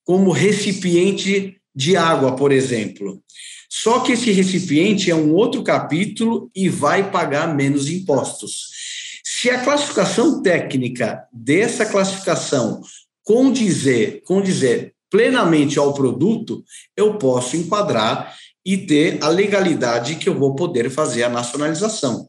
como 0.03 0.31
recipiente 0.31 1.57
de 1.75 1.95
água, 1.95 2.35
por 2.35 2.51
exemplo. 2.51 3.21
Só 3.69 3.99
que 3.99 4.13
esse 4.13 4.31
recipiente 4.31 5.11
é 5.11 5.15
um 5.15 5.33
outro 5.33 5.61
capítulo 5.63 6.49
e 6.55 6.69
vai 6.69 7.11
pagar 7.11 7.53
menos 7.53 7.89
impostos. 7.89 8.67
Se 9.23 9.49
a 9.49 9.63
classificação 9.63 10.41
técnica 10.41 11.23
dessa 11.31 11.85
classificação 11.85 12.81
condizer, 13.23 14.23
condizer 14.23 14.93
plenamente 15.09 15.77
ao 15.77 15.93
produto, 15.93 16.63
eu 16.95 17.17
posso 17.17 17.55
enquadrar 17.55 18.35
e 18.65 18.77
ter 18.77 19.17
a 19.21 19.29
legalidade 19.29 20.15
que 20.15 20.27
eu 20.27 20.37
vou 20.37 20.55
poder 20.55 20.89
fazer 20.89 21.23
a 21.23 21.29
nacionalização. 21.29 22.27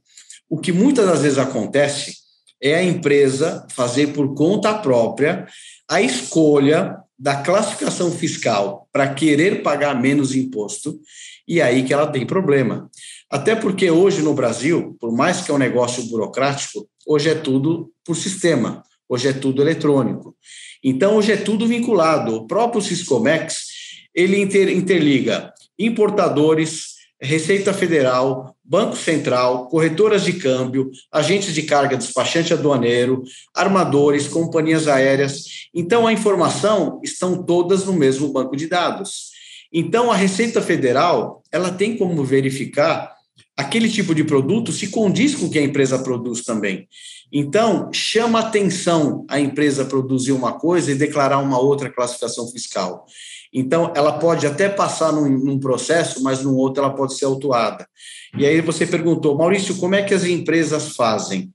O 0.49 0.59
que 0.59 0.73
muitas 0.73 1.07
das 1.07 1.23
vezes 1.23 1.39
acontece 1.39 2.17
é 2.61 2.75
a 2.75 2.83
empresa 2.83 3.67
fazer 3.71 4.09
por 4.09 4.35
conta 4.35 4.75
própria 4.75 5.47
a 5.89 6.01
escolha 6.03 6.97
da 7.19 7.37
classificação 7.37 8.13
fiscal 8.13 8.89
para 8.93 9.13
querer 9.13 9.63
pagar 9.63 10.01
menos 10.01 10.35
imposto, 10.35 11.01
e 11.47 11.61
aí 11.61 11.83
que 11.83 11.93
ela 11.93 12.07
tem 12.07 12.27
problema. 12.27 12.89
Até 13.31 13.57
porque 13.57 13.91
hoje 13.91 14.23
no 14.23 14.35
Brasil, 14.35 14.97
por 15.01 15.13
mais 15.13 15.41
que 15.41 15.51
é 15.51 15.55
um 15.55 15.59
negócio 15.59 16.05
burocrático, 16.05 16.89
hoje 17.07 17.31
é 17.31 17.35
tudo 17.35 17.91
por 18.05 18.15
sistema, 18.15 18.83
hoje 19.09 19.29
é 19.29 19.33
tudo 19.33 19.63
eletrônico. 19.63 20.37
Então, 20.83 21.17
hoje 21.17 21.33
é 21.33 21.37
tudo 21.37 21.67
vinculado. 21.67 22.35
O 22.35 22.47
próprio 22.47 22.81
Siscomex, 22.81 23.67
ele 24.15 24.41
interliga 24.41 25.53
importadores, 25.79 26.98
Receita 27.21 27.73
Federal, 27.73 28.55
Banco 28.65 28.97
Central, 28.97 29.67
corretoras 29.69 30.23
de 30.25 30.35
câmbio, 30.35 30.91
agentes 31.11 31.53
de 31.53 31.63
carga, 31.63 31.97
despachante 31.97 32.53
aduaneiro, 32.53 33.25
armadores, 33.55 34.29
companhias 34.29 34.87
aéreas. 34.87 35.69
Então, 35.75 36.07
a 36.07 36.13
informação 36.13 37.01
estão 37.03 37.43
todas 37.43 37.85
no 37.85 37.93
mesmo 37.93 38.29
banco 38.29 38.57
de 38.57 38.69
dados. 38.69 39.31
Então, 39.73 40.13
a 40.13 40.17
Receita 40.17 40.63
Federal 40.63 41.43
ela 41.51 41.73
tem 41.73 41.97
como 41.97 42.25
verificar 42.25 43.19
aquele 43.57 43.91
tipo 43.91 44.15
de 44.15 44.23
produto 44.23 44.71
se 44.71 44.87
condiz 44.87 45.35
com 45.35 45.47
o 45.47 45.51
que 45.51 45.59
a 45.59 45.63
empresa 45.63 45.99
produz 45.99 46.45
também. 46.45 46.87
Então, 47.33 47.91
chama 47.93 48.39
atenção 48.39 49.27
a 49.29 49.41
empresa 49.41 49.85
produzir 49.85 50.31
uma 50.31 50.53
coisa 50.53 50.93
e 50.93 50.95
declarar 50.95 51.39
uma 51.39 51.59
outra 51.59 51.91
classificação 51.91 52.49
fiscal. 52.49 53.05
Então, 53.53 53.93
ela 53.97 54.19
pode 54.19 54.47
até 54.47 54.69
passar 54.69 55.13
num, 55.13 55.29
num, 55.29 55.59
processo, 55.59 56.23
mas 56.23 56.43
num 56.43 56.55
outro 56.55 56.83
ela 56.83 56.95
pode 56.95 57.17
ser 57.17 57.25
autuada. 57.25 57.89
E 58.37 58.47
aí 58.47 58.61
você 58.61 58.87
perguntou, 58.87 59.37
Maurício, 59.37 59.77
como 59.77 59.95
é 59.95 60.03
que 60.03 60.15
as 60.15 60.25
empresas 60.25 60.95
fazem? 60.95 61.51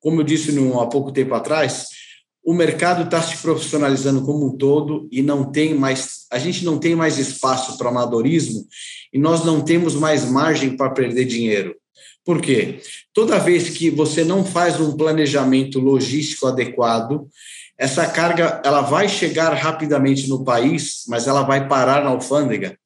Como 0.00 0.20
eu 0.20 0.24
disse 0.24 0.50
há 0.78 0.86
pouco 0.86 1.12
tempo 1.12 1.34
atrás, 1.34 1.86
o 2.44 2.54
mercado 2.54 3.04
está 3.04 3.20
se 3.22 3.36
profissionalizando 3.38 4.22
como 4.22 4.46
um 4.46 4.56
todo 4.56 5.08
e 5.12 5.22
não 5.22 5.50
tem 5.50 5.74
mais, 5.74 6.26
a 6.30 6.38
gente 6.38 6.64
não 6.64 6.78
tem 6.78 6.94
mais 6.96 7.18
espaço 7.18 7.76
para 7.76 7.90
amadorismo 7.90 8.66
e 9.12 9.18
nós 9.18 9.44
não 9.44 9.60
temos 9.60 9.94
mais 9.94 10.24
margem 10.24 10.76
para 10.76 10.90
perder 10.90 11.26
dinheiro. 11.26 11.76
Por 12.24 12.40
quê? 12.40 12.80
Toda 13.12 13.38
vez 13.38 13.70
que 13.70 13.90
você 13.90 14.24
não 14.24 14.44
faz 14.44 14.78
um 14.78 14.96
planejamento 14.96 15.78
logístico 15.78 16.46
adequado, 16.46 17.26
essa 17.80 18.06
carga 18.06 18.60
ela 18.62 18.82
vai 18.82 19.08
chegar 19.08 19.54
rapidamente 19.54 20.28
no 20.28 20.44
país, 20.44 21.04
mas 21.08 21.26
ela 21.26 21.40
vai 21.40 21.66
parar 21.66 22.04
na 22.04 22.10
alfândega. 22.10 22.78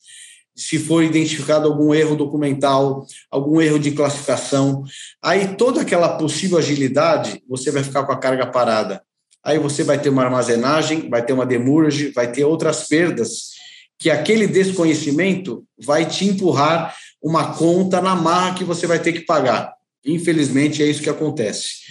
Se 0.55 0.79
for 0.79 1.03
identificado 1.03 1.67
algum 1.67 1.93
erro 1.93 2.15
documental, 2.15 3.05
algum 3.29 3.61
erro 3.61 3.77
de 3.81 3.91
classificação, 3.91 4.85
aí 5.21 5.57
toda 5.57 5.81
aquela 5.81 6.11
possível 6.17 6.59
agilidade, 6.59 7.43
você 7.49 7.73
vai 7.73 7.83
ficar 7.83 8.05
com 8.05 8.13
a 8.13 8.21
carga 8.21 8.47
parada. 8.47 9.03
Aí 9.43 9.59
você 9.59 9.83
vai 9.83 10.01
ter 10.01 10.11
uma 10.11 10.23
armazenagem, 10.23 11.11
vai 11.11 11.27
ter 11.27 11.33
uma 11.33 11.45
demurge, 11.45 12.13
vai 12.13 12.31
ter 12.31 12.45
outras 12.45 12.87
perdas 12.87 13.49
que 13.99 14.11
aquele 14.11 14.47
desconhecimento 14.47 15.65
vai 15.77 16.07
te 16.07 16.25
empurrar 16.25 16.95
uma 17.21 17.53
conta 17.55 18.01
na 18.01 18.15
marra 18.15 18.55
que 18.55 18.63
você 18.63 18.87
vai 18.87 19.01
ter 19.01 19.13
que 19.13 19.23
pagar. 19.23 19.75
Infelizmente, 20.07 20.85
é 20.85 20.87
isso 20.87 21.03
que 21.03 21.11
acontece. 21.11 21.84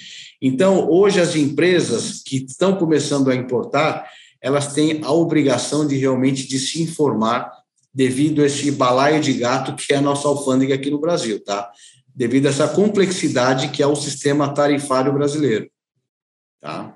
Então, 0.46 0.90
hoje, 0.90 1.22
as 1.22 1.38
empresas 1.38 2.22
que 2.22 2.36
estão 2.36 2.76
começando 2.76 3.30
a 3.32 3.36
importar, 3.36 4.12
elas 4.42 4.74
têm 4.74 5.02
a 5.02 5.10
obrigação 5.10 5.88
de 5.88 5.96
realmente 5.96 6.46
de 6.46 6.60
se 6.60 6.84
informar 6.84 7.50
devido 7.94 8.42
a 8.42 8.46
esse 8.46 8.70
balaio 8.70 9.22
de 9.22 9.32
gato 9.32 9.74
que 9.74 9.94
é 9.94 9.96
a 9.96 10.02
nossa 10.02 10.28
alfândega 10.28 10.76
aqui 10.76 10.92
no 10.92 11.00
Brasil, 11.00 11.42
tá? 11.42 11.72
Devido 12.14 12.48
a 12.48 12.50
essa 12.50 12.68
complexidade 12.68 13.70
que 13.70 13.82
é 13.82 13.88
o 13.88 13.96
sistema 13.96 14.54
tarifário 14.54 15.14
brasileiro, 15.14 15.72
tá? 16.60 16.94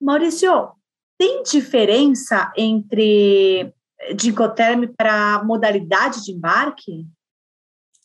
Maurício, 0.00 0.72
tem 1.16 1.44
diferença 1.44 2.52
entre 2.56 3.72
dicoterme 4.16 4.88
para 4.88 5.44
modalidade 5.44 6.24
de 6.24 6.32
embarque? 6.32 7.06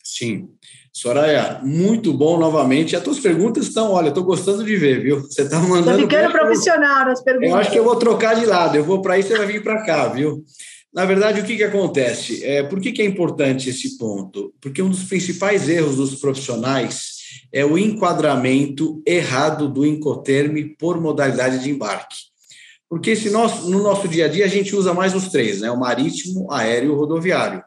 Sim. 0.03 0.53
Soraya, 0.93 1.62
muito 1.63 2.12
bom 2.12 2.38
novamente. 2.38 2.95
As 2.95 3.04
tuas 3.04 3.19
perguntas 3.19 3.67
estão, 3.67 3.91
olha, 3.91 4.10
estou 4.10 4.23
gostando 4.23 4.63
de 4.63 4.75
ver, 4.75 5.01
viu? 5.01 5.21
Você 5.21 5.43
está 5.43 5.60
mandando. 5.60 6.01
Estou 6.01 6.10
ficando 6.10 6.32
profissional 6.32 7.06
nas 7.06 7.23
perguntas. 7.23 7.49
Eu 7.49 7.56
acho 7.56 7.71
que 7.71 7.80
eu 7.80 7.84
vou 7.84 7.95
trocar 7.95 8.36
de 8.36 8.45
lado, 8.45 8.75
eu 8.75 8.84
vou 8.84 9.01
para 9.01 9.13
aí, 9.13 9.23
você 9.23 9.38
vai 9.38 9.47
vir 9.47 9.63
para 9.63 9.84
cá, 9.86 10.10
viu? 10.10 10.43
Na 10.93 11.06
verdade, 11.06 11.39
o 11.39 11.45
que, 11.45 11.56
que 11.56 11.63
acontece? 11.63 12.43
É, 12.43 12.63
por 12.63 12.82
que, 12.82 12.91
que 12.91 13.01
é 13.01 13.06
importante 13.06 13.69
esse 13.69 13.97
ponto? 13.97 14.54
Porque 14.60 14.82
um 14.82 14.89
dos 14.89 15.04
principais 15.04 15.69
erros 15.69 15.95
dos 15.95 16.15
profissionais 16.15 17.21
é 17.54 17.63
o 17.63 17.77
enquadramento 17.77 19.01
errado 19.08 19.69
do 19.69 19.86
Incoterme 19.86 20.75
por 20.77 20.99
modalidade 20.99 21.60
de 21.60 21.69
embarque. 21.69 22.17
Porque 22.89 23.15
se 23.15 23.30
nós, 23.30 23.63
no 23.67 23.82
nosso 23.82 24.06
dia 24.10 24.25
a 24.25 24.27
dia 24.27 24.43
a 24.43 24.49
gente 24.49 24.75
usa 24.75 24.93
mais 24.93 25.15
os 25.15 25.30
três, 25.30 25.62
né? 25.62 25.71
o 25.71 25.80
marítimo, 25.80 26.51
aéreo 26.51 26.91
e 26.91 26.95
rodoviário. 26.95 27.63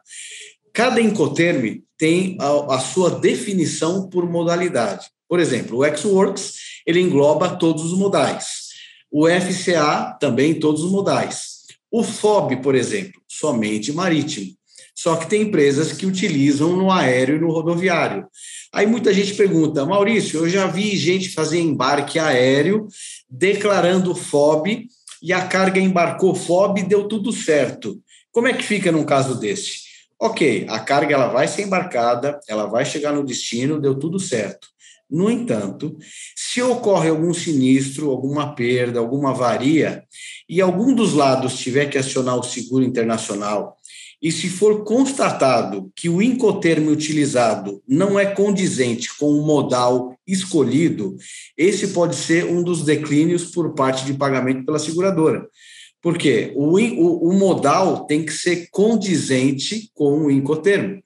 Cada 0.75 0.99
Incoterme 0.99 1.85
tem 1.97 2.37
a, 2.37 2.75
a 2.75 2.79
sua 2.79 3.09
definição 3.09 4.09
por 4.09 4.29
modalidade. 4.29 5.07
Por 5.25 5.39
exemplo, 5.39 5.79
o 5.79 5.97
Xworks, 5.97 6.55
ele 6.85 6.99
engloba 6.99 7.55
todos 7.55 7.93
os 7.93 7.97
modais. 7.97 8.65
O 9.09 9.25
FCA 9.25 10.17
também 10.19 10.59
todos 10.59 10.83
os 10.83 10.91
modais. 10.91 11.61
O 11.89 12.03
FOB, 12.03 12.57
por 12.57 12.75
exemplo, 12.75 13.21
somente 13.25 13.93
marítimo. 13.93 14.51
Só 14.93 15.15
que 15.15 15.29
tem 15.29 15.43
empresas 15.43 15.93
que 15.93 16.05
utilizam 16.05 16.75
no 16.75 16.91
aéreo 16.91 17.37
e 17.37 17.39
no 17.39 17.51
rodoviário. 17.51 18.27
Aí 18.73 18.85
muita 18.85 19.13
gente 19.13 19.33
pergunta, 19.33 19.85
Maurício, 19.85 20.41
eu 20.41 20.49
já 20.49 20.67
vi 20.67 20.97
gente 20.97 21.29
fazer 21.29 21.61
embarque 21.61 22.19
aéreo 22.19 22.85
declarando 23.29 24.13
FOB 24.13 24.89
e 25.23 25.31
a 25.31 25.47
carga 25.47 25.79
embarcou 25.79 26.35
FOB 26.35 26.81
e 26.81 26.83
deu 26.83 27.07
tudo 27.07 27.31
certo. 27.31 27.97
Como 28.29 28.49
é 28.49 28.53
que 28.53 28.63
fica 28.63 28.91
num 28.91 29.05
caso 29.05 29.39
desse? 29.39 29.84
Ok, 30.25 30.65
a 30.67 30.79
carga 30.79 31.13
ela 31.13 31.27
vai 31.27 31.47
ser 31.47 31.61
embarcada, 31.61 32.39
ela 32.49 32.65
vai 32.65 32.83
chegar 32.83 33.13
no 33.13 33.23
destino, 33.23 33.79
deu 33.79 33.93
tudo 33.93 34.19
certo. 34.19 34.69
No 35.07 35.29
entanto, 35.29 35.95
se 36.35 36.59
ocorre 36.63 37.09
algum 37.09 37.31
sinistro, 37.31 38.09
alguma 38.09 38.55
perda, 38.55 38.99
alguma 38.99 39.29
avaria, 39.29 40.03
e 40.49 40.59
algum 40.59 40.95
dos 40.95 41.13
lados 41.13 41.59
tiver 41.59 41.91
que 41.91 41.97
acionar 41.99 42.39
o 42.39 42.43
seguro 42.43 42.83
internacional, 42.83 43.77
e 44.19 44.31
se 44.31 44.49
for 44.49 44.83
constatado 44.83 45.91
que 45.95 46.09
o 46.09 46.23
incotermo 46.23 46.89
utilizado 46.89 47.83
não 47.87 48.19
é 48.19 48.25
condizente 48.25 49.15
com 49.19 49.29
o 49.29 49.45
modal 49.45 50.17
escolhido, 50.25 51.15
esse 51.55 51.89
pode 51.89 52.15
ser 52.15 52.45
um 52.45 52.63
dos 52.63 52.83
declínios 52.83 53.51
por 53.51 53.75
parte 53.75 54.03
de 54.03 54.15
pagamento 54.15 54.65
pela 54.65 54.79
seguradora. 54.79 55.47
Porque 56.05 56.51
o, 56.53 56.77
o, 56.77 57.29
o 57.29 57.33
modal 57.33 58.05
tem 58.05 58.23
que 58.23 58.31
ser 58.31 58.67
condizente 58.69 59.89
com 59.91 60.25
o 60.25 60.29
incotermo. 60.29 61.01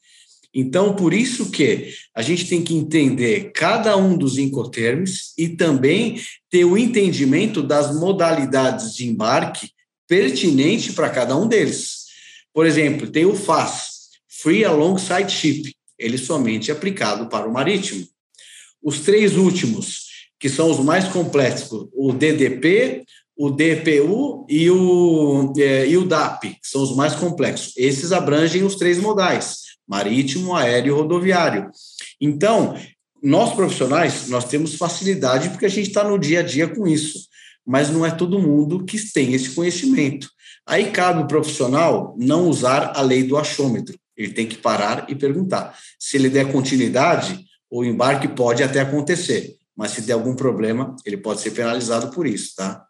Então, 0.54 0.94
por 0.94 1.14
isso 1.14 1.52
que 1.52 1.94
a 2.14 2.22
gente 2.22 2.50
tem 2.50 2.62
que 2.62 2.76
entender 2.76 3.54
cada 3.54 3.96
um 3.96 4.18
dos 4.18 4.38
incotermos 4.38 5.32
e 5.38 5.48
também 5.48 6.22
ter 6.50 6.66
o 6.66 6.78
entendimento 6.78 7.64
das 7.64 7.98
modalidades 7.98 8.94
de 8.94 9.08
embarque 9.08 9.70
pertinente 10.06 10.92
para 10.92 11.10
cada 11.10 11.34
um 11.38 11.48
deles. 11.48 12.08
Por 12.54 12.66
exemplo, 12.66 13.08
tem 13.08 13.24
o 13.24 13.38
FAS, 13.38 14.10
Free 14.28 14.66
Alongside 14.66 15.32
Ship, 15.32 15.74
ele 15.98 16.18
somente 16.18 16.72
é 16.72 16.74
aplicado 16.74 17.30
para 17.30 17.48
o 17.48 17.54
marítimo. 17.54 18.06
Os 18.84 19.00
três 19.00 19.38
últimos, 19.38 20.10
que 20.38 20.50
são 20.50 20.70
os 20.70 20.80
mais 20.80 21.08
complexos, 21.08 21.88
o 21.94 22.12
DDP, 22.12 23.06
o 23.40 23.50
DPU 23.50 24.46
e 24.50 24.70
o, 24.70 25.54
é, 25.58 25.88
e 25.88 25.96
o 25.96 26.04
DAP, 26.04 26.42
que 26.62 26.68
são 26.68 26.84
os 26.84 26.94
mais 26.94 27.16
complexos. 27.16 27.72
Esses 27.78 28.12
abrangem 28.12 28.66
os 28.66 28.76
três 28.76 29.00
modais, 29.00 29.60
marítimo, 29.88 30.54
aéreo 30.54 30.94
e 30.94 31.00
rodoviário. 31.00 31.72
Então, 32.20 32.76
nós 33.24 33.54
profissionais, 33.54 34.28
nós 34.28 34.44
temos 34.44 34.76
facilidade 34.76 35.52
porque 35.52 35.66
a 35.66 35.70
gente 35.70 35.88
está 35.88 36.04
no 36.04 36.20
dia 36.20 36.42
a 36.42 36.44
dia 36.44 36.68
com 36.68 36.86
isso, 36.86 37.30
mas 37.66 37.90
não 37.90 38.06
é 38.06 38.12
todo 38.12 38.42
mundo 38.42 38.84
que 38.84 39.00
tem 39.14 39.34
esse 39.34 39.52
conhecimento. 39.52 40.30
Aí 40.68 40.92
cabe 40.92 41.24
o 41.24 41.28
profissional 41.28 42.18
não 42.20 42.50
usar 42.50 42.92
a 42.94 43.02
lei 43.02 43.24
do 43.24 43.38
achômetro, 43.38 43.98
ele 44.18 44.34
tem 44.34 44.48
que 44.48 44.58
parar 44.58 45.06
e 45.08 45.16
perguntar. 45.16 45.80
Se 45.98 46.18
ele 46.18 46.30
der 46.30 46.52
continuidade, 46.52 47.40
o 47.72 47.86
embarque 47.86 48.28
pode 48.28 48.62
até 48.64 48.82
acontecer, 48.82 49.56
mas 49.78 49.92
se 49.92 50.02
der 50.02 50.12
algum 50.12 50.36
problema, 50.36 50.94
ele 51.06 51.16
pode 51.16 51.40
ser 51.40 51.52
penalizado 51.52 52.10
por 52.10 52.28
isso, 52.28 52.54
tá? 52.58 52.89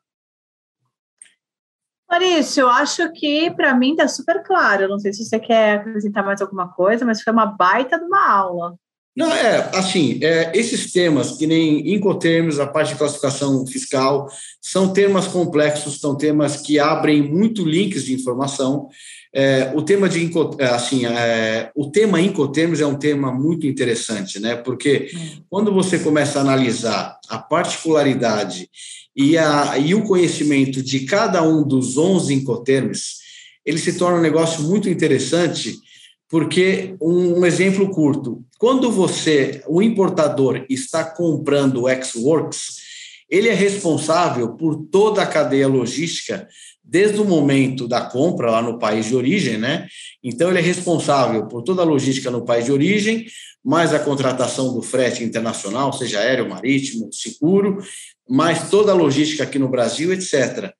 Maurício, 2.09 2.61
eu 2.61 2.69
acho 2.69 3.11
que 3.11 3.51
para 3.51 3.75
mim 3.75 3.91
está 3.91 4.07
super 4.07 4.41
claro. 4.43 4.83
Eu 4.83 4.89
não 4.89 4.99
sei 4.99 5.13
se 5.13 5.23
você 5.23 5.39
quer 5.39 5.79
acrescentar 5.79 6.25
mais 6.25 6.41
alguma 6.41 6.67
coisa, 6.69 7.05
mas 7.05 7.21
foi 7.21 7.31
uma 7.31 7.45
baita 7.45 7.99
de 7.99 8.05
uma 8.05 8.27
aula. 8.27 8.75
Não, 9.15 9.31
é, 9.33 9.69
assim, 9.75 10.17
é, 10.23 10.51
esses 10.55 10.93
temas, 10.93 11.37
que 11.37 11.45
nem 11.45 11.93
Incotermos, 11.93 12.59
a 12.59 12.65
parte 12.65 12.93
de 12.93 12.97
classificação 12.97 13.65
fiscal, 13.67 14.29
são 14.61 14.93
temas 14.93 15.27
complexos, 15.27 15.99
são 15.99 16.15
temas 16.15 16.57
que 16.57 16.79
abrem 16.79 17.21
muito 17.21 17.65
links 17.65 18.05
de 18.05 18.13
informação. 18.13 18.87
É, 19.33 19.71
o 19.75 19.81
tema 19.81 20.07
de 20.07 20.31
é, 20.57 20.65
assim, 20.65 21.05
é, 21.05 21.69
o 21.75 21.91
tema 21.91 22.21
Incotermos 22.21 22.79
é 22.79 22.85
um 22.85 22.95
tema 22.95 23.31
muito 23.31 23.67
interessante, 23.67 24.39
né? 24.39 24.55
Porque 24.55 25.11
hum. 25.13 25.43
quando 25.49 25.73
você 25.73 25.99
começa 25.99 26.39
a 26.39 26.41
analisar 26.41 27.19
a 27.27 27.37
particularidade 27.37 28.69
e, 29.15 29.37
a, 29.37 29.77
e 29.77 29.93
o 29.93 30.03
conhecimento 30.03 30.81
de 30.81 31.01
cada 31.01 31.41
um 31.43 31.67
dos 31.67 31.97
11 31.97 32.33
incoterms, 32.33 33.19
ele 33.65 33.77
se 33.77 33.97
torna 33.97 34.17
um 34.17 34.21
negócio 34.21 34.63
muito 34.63 34.89
interessante, 34.89 35.75
porque 36.29 36.95
um, 37.01 37.39
um 37.39 37.45
exemplo 37.45 37.89
curto, 37.89 38.43
quando 38.57 38.91
você, 38.91 39.63
o 39.67 39.81
importador, 39.81 40.65
está 40.69 41.03
comprando 41.03 41.83
o 41.83 42.03
Xworks, 42.03 42.77
Ele 43.29 43.47
é 43.47 43.53
responsável 43.53 44.55
por 44.55 44.87
toda 44.91 45.21
a 45.21 45.27
cadeia 45.27 45.67
logística 45.67 46.47
desde 46.83 47.21
o 47.21 47.25
momento 47.25 47.87
da 47.87 48.01
compra 48.01 48.49
lá 48.49 48.61
no 48.61 48.79
país 48.79 49.05
de 49.05 49.15
origem, 49.15 49.57
né? 49.59 49.87
Então 50.23 50.49
ele 50.49 50.57
é 50.57 50.61
responsável 50.61 51.47
por 51.47 51.61
toda 51.61 51.83
a 51.83 51.85
logística 51.85 52.31
no 52.31 52.43
país 52.43 52.65
de 52.65 52.71
origem, 52.71 53.27
mais 53.63 53.93
a 53.93 53.99
contratação 53.99 54.73
do 54.73 54.81
frete 54.81 55.23
internacional, 55.23 55.93
seja 55.93 56.19
aéreo, 56.19 56.49
marítimo, 56.49 57.13
seguro, 57.13 57.77
mais 58.29 58.69
toda 58.69 58.91
a 58.91 58.95
logística 58.95 59.43
aqui 59.43 59.57
no 59.57 59.67
Brasil, 59.67 60.13
etc. 60.13 60.71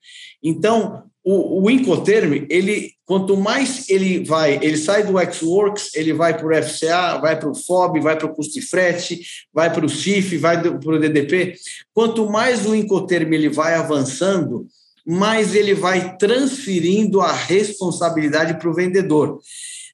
Então, 0.43 1.03
o, 1.23 1.63
o 1.63 1.69
Incoterm, 1.69 2.45
ele, 2.49 2.93
quanto 3.05 3.35
mais 3.35 3.89
ele 3.89 4.23
vai, 4.23 4.57
ele 4.61 4.77
sai 4.77 5.03
do 5.03 5.13
Xworks, 5.33 5.93
ele 5.93 6.13
vai 6.13 6.37
para 6.37 6.47
o 6.47 6.63
FCA, 6.63 7.17
vai 7.19 7.37
para 7.37 7.49
o 7.49 7.55
FOB, 7.55 7.99
vai 7.99 8.17
para 8.17 8.27
o 8.27 8.33
custo 8.33 8.53
de 8.53 8.61
frete, 8.61 9.21
vai 9.53 9.71
para 9.71 9.85
o 9.85 9.89
CIF, 9.89 10.37
vai 10.37 10.61
para 10.61 10.71
o 10.71 10.99
DDP. 10.99 11.55
Quanto 11.93 12.29
mais 12.29 12.65
o 12.65 12.73
Incoterm 12.73 13.33
ele 13.33 13.49
vai 13.49 13.75
avançando, 13.75 14.65
mais 15.05 15.55
ele 15.55 15.73
vai 15.73 16.17
transferindo 16.17 17.19
a 17.19 17.33
responsabilidade 17.33 18.57
para 18.57 18.69
o 18.69 18.73
vendedor. 18.73 19.39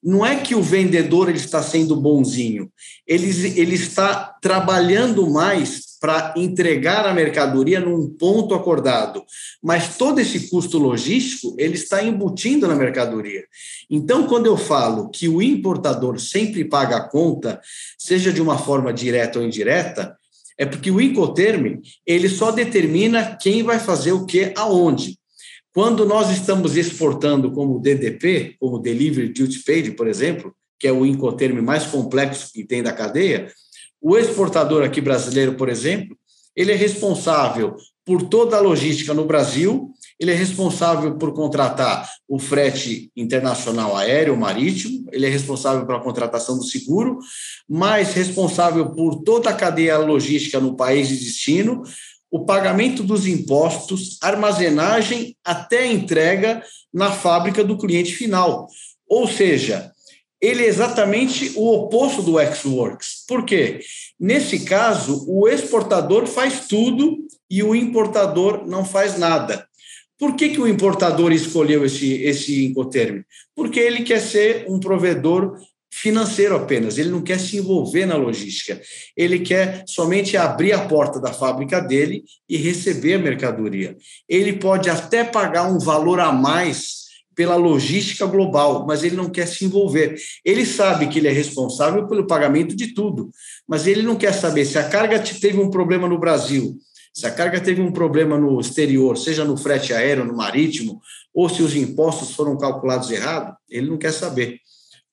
Não 0.05 0.23
é 0.23 0.35
que 0.35 0.53
o 0.53 0.61
vendedor 0.61 1.29
ele 1.29 1.39
está 1.39 1.63
sendo 1.63 1.95
bonzinho, 1.95 2.71
ele, 3.07 3.27
ele 3.59 3.73
está 3.73 4.37
trabalhando 4.39 5.27
mais 5.31 5.97
para 5.99 6.35
entregar 6.37 7.07
a 7.07 7.13
mercadoria 7.15 7.79
num 7.79 8.07
ponto 8.07 8.53
acordado, 8.53 9.23
mas 9.63 9.97
todo 9.97 10.19
esse 10.19 10.47
custo 10.51 10.77
logístico 10.77 11.55
ele 11.57 11.73
está 11.73 12.03
embutindo 12.03 12.67
na 12.67 12.75
mercadoria. 12.75 13.45
Então, 13.89 14.27
quando 14.27 14.45
eu 14.45 14.55
falo 14.55 15.09
que 15.09 15.27
o 15.27 15.41
importador 15.41 16.19
sempre 16.19 16.63
paga 16.63 16.97
a 16.97 17.09
conta, 17.09 17.59
seja 17.97 18.31
de 18.31 18.39
uma 18.39 18.59
forma 18.59 18.93
direta 18.93 19.39
ou 19.39 19.45
indireta, 19.45 20.15
é 20.57 20.65
porque 20.65 20.91
o 20.91 21.01
Incoterm 21.01 21.81
ele 22.05 22.29
só 22.29 22.51
determina 22.51 23.35
quem 23.41 23.63
vai 23.63 23.79
fazer 23.79 24.11
o 24.11 24.27
que 24.27 24.53
aonde. 24.55 25.17
Quando 25.75 26.05
nós 26.05 26.29
estamos 26.29 26.77
exportando 26.77 27.51
como 27.51 27.81
DDP, 27.81 28.55
como 28.61 28.79
Delivery 28.79 29.33
Duty 29.33 29.61
Paid, 29.65 29.91
por 29.91 30.07
exemplo, 30.07 30.55
que 30.79 30.87
é 30.87 30.91
o 30.93 31.05
Incoterm 31.05 31.61
mais 31.61 31.85
complexo 31.85 32.53
que 32.53 32.63
tem 32.63 32.81
da 32.81 32.93
cadeia, 32.93 33.51
o 34.01 34.17
exportador 34.17 34.85
aqui 34.85 35.01
brasileiro, 35.01 35.55
por 35.55 35.67
exemplo, 35.67 36.17
ele 36.55 36.71
é 36.71 36.75
responsável 36.75 37.75
por 38.05 38.21
toda 38.21 38.55
a 38.55 38.61
logística 38.61 39.13
no 39.13 39.25
Brasil, 39.25 39.91
ele 40.17 40.31
é 40.31 40.33
responsável 40.33 41.17
por 41.17 41.33
contratar 41.33 42.09
o 42.25 42.39
frete 42.39 43.11
internacional 43.13 43.97
aéreo, 43.97 44.37
marítimo, 44.37 45.05
ele 45.11 45.25
é 45.25 45.29
responsável 45.29 45.85
pela 45.85 45.99
contratação 45.99 46.57
do 46.57 46.63
seguro, 46.63 47.19
mas 47.67 48.13
responsável 48.13 48.91
por 48.91 49.23
toda 49.23 49.49
a 49.49 49.53
cadeia 49.53 49.97
logística 49.97 50.57
no 50.57 50.77
país 50.77 51.09
de 51.09 51.17
destino, 51.17 51.83
o 52.31 52.45
pagamento 52.45 53.03
dos 53.03 53.27
impostos, 53.27 54.17
armazenagem 54.21 55.35
até 55.43 55.87
entrega 55.87 56.63
na 56.93 57.11
fábrica 57.11 57.63
do 57.63 57.77
cliente 57.77 58.13
final. 58.13 58.67
Ou 59.07 59.27
seja, 59.27 59.91
ele 60.41 60.63
é 60.63 60.67
exatamente 60.67 61.53
o 61.55 61.73
oposto 61.73 62.21
do 62.21 62.39
X-Works. 62.39 63.25
Por 63.27 63.45
quê? 63.45 63.79
Nesse 64.19 64.65
caso, 64.65 65.25
o 65.27 65.47
exportador 65.47 66.27
faz 66.27 66.67
tudo 66.67 67.17
e 67.49 67.63
o 67.63 67.75
importador 67.75 68.65
não 68.67 68.83
faz 68.83 69.17
nada. 69.17 69.67
Por 70.17 70.35
que, 70.35 70.49
que 70.49 70.61
o 70.61 70.67
importador 70.67 71.31
escolheu 71.31 71.85
esse, 71.85 72.13
esse 72.23 72.65
Incoterm? 72.65 73.21
Porque 73.55 73.79
ele 73.79 74.03
quer 74.03 74.19
ser 74.19 74.65
um 74.69 74.79
provedor 74.79 75.57
financeiro 76.01 76.57
apenas, 76.57 76.97
ele 76.97 77.09
não 77.09 77.21
quer 77.21 77.39
se 77.39 77.55
envolver 77.55 78.05
na 78.05 78.17
logística, 78.17 78.81
ele 79.15 79.39
quer 79.39 79.85
somente 79.87 80.35
abrir 80.35 80.73
a 80.73 80.85
porta 80.85 81.21
da 81.21 81.31
fábrica 81.31 81.79
dele 81.79 82.25
e 82.49 82.57
receber 82.57 83.13
a 83.13 83.19
mercadoria. 83.19 83.95
Ele 84.27 84.53
pode 84.53 84.89
até 84.89 85.23
pagar 85.23 85.71
um 85.71 85.79
valor 85.79 86.19
a 86.19 86.33
mais 86.33 87.05
pela 87.33 87.55
logística 87.55 88.25
global, 88.25 88.85
mas 88.85 89.03
ele 89.03 89.15
não 89.15 89.29
quer 89.29 89.47
se 89.47 89.63
envolver. 89.63 90.15
Ele 90.43 90.65
sabe 90.65 91.07
que 91.07 91.19
ele 91.19 91.29
é 91.29 91.31
responsável 91.31 92.05
pelo 92.07 92.27
pagamento 92.27 92.75
de 92.75 92.93
tudo, 92.93 93.29
mas 93.65 93.87
ele 93.87 94.01
não 94.01 94.17
quer 94.17 94.33
saber 94.33 94.65
se 94.65 94.77
a 94.77 94.87
carga 94.89 95.17
teve 95.19 95.59
um 95.59 95.69
problema 95.69 96.09
no 96.09 96.19
Brasil, 96.19 96.77
se 97.13 97.25
a 97.25 97.31
carga 97.31 97.61
teve 97.61 97.81
um 97.81 97.91
problema 97.91 98.37
no 98.37 98.59
exterior, 98.59 99.17
seja 99.17 99.45
no 99.45 99.55
frete 99.55 99.93
aéreo, 99.93 100.25
no 100.25 100.35
marítimo, 100.35 100.99
ou 101.33 101.47
se 101.47 101.63
os 101.63 101.73
impostos 101.73 102.35
foram 102.35 102.57
calculados 102.57 103.09
errado, 103.09 103.55
ele 103.69 103.89
não 103.89 103.97
quer 103.97 104.11
saber. 104.11 104.59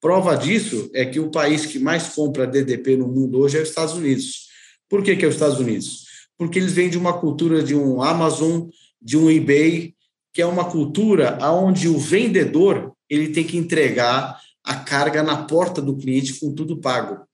Prova 0.02 0.34
disso 0.36 0.90
é 0.92 1.06
que 1.06 1.20
o 1.20 1.30
país 1.30 1.64
que 1.64 1.78
mais 1.78 2.08
compra 2.08 2.44
DDP 2.44 2.96
no 2.96 3.06
mundo 3.06 3.38
hoje 3.38 3.56
é 3.56 3.62
os 3.62 3.68
Estados 3.68 3.94
Unidos. 3.94 4.48
Por 4.88 5.00
que, 5.00 5.14
que 5.14 5.24
é 5.24 5.28
os 5.28 5.34
Estados 5.34 5.60
Unidos? 5.60 6.02
Porque 6.36 6.58
eles 6.58 6.72
vêm 6.72 6.90
de 6.90 6.98
uma 6.98 7.12
cultura 7.20 7.62
de 7.62 7.72
um 7.72 8.02
Amazon, 8.02 8.68
de 9.00 9.16
um 9.16 9.30
eBay, 9.30 9.94
que 10.34 10.42
é 10.42 10.46
uma 10.46 10.64
cultura 10.64 11.38
onde 11.40 11.86
o 11.86 11.98
vendedor 11.98 12.92
ele 13.08 13.28
tem 13.28 13.44
que 13.44 13.56
entregar 13.56 14.40
a 14.64 14.74
carga 14.74 15.22
na 15.22 15.44
porta 15.44 15.80
do 15.80 15.96
cliente 15.96 16.40
com 16.40 16.52
tudo 16.52 16.80
pago. 16.80 17.24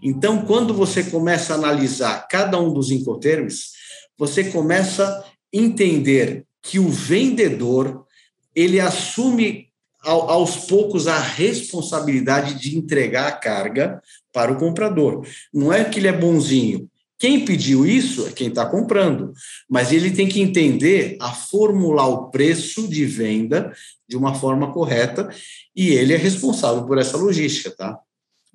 Então, 0.00 0.44
quando 0.46 0.72
você 0.72 1.02
começa 1.02 1.54
a 1.54 1.56
analisar 1.56 2.28
cada 2.28 2.56
um 2.60 2.72
dos 2.72 2.92
incoterms, 2.92 3.72
você 4.16 4.44
começa 4.44 5.08
a 5.08 5.24
entender 5.52 6.46
que 6.62 6.78
o 6.78 6.88
vendedor 6.88 8.06
ele 8.54 8.78
assume 8.78 9.71
aos 10.02 10.56
poucos 10.66 11.06
a 11.06 11.18
responsabilidade 11.18 12.54
de 12.54 12.76
entregar 12.76 13.28
a 13.28 13.32
carga 13.32 14.02
para 14.32 14.52
o 14.52 14.58
comprador. 14.58 15.26
Não 15.52 15.72
é 15.72 15.84
que 15.84 16.00
ele 16.00 16.08
é 16.08 16.12
bonzinho. 16.12 16.88
Quem 17.18 17.44
pediu 17.44 17.86
isso 17.86 18.26
é 18.26 18.32
quem 18.32 18.48
está 18.48 18.66
comprando, 18.66 19.32
mas 19.70 19.92
ele 19.92 20.10
tem 20.10 20.26
que 20.26 20.40
entender 20.40 21.16
a 21.20 21.30
formular 21.30 22.08
o 22.08 22.30
preço 22.30 22.88
de 22.88 23.04
venda 23.06 23.72
de 24.08 24.16
uma 24.16 24.34
forma 24.34 24.72
correta 24.72 25.28
e 25.74 25.90
ele 25.90 26.12
é 26.12 26.16
responsável 26.16 26.84
por 26.84 26.98
essa 26.98 27.16
logística, 27.16 27.70
tá? 27.70 27.96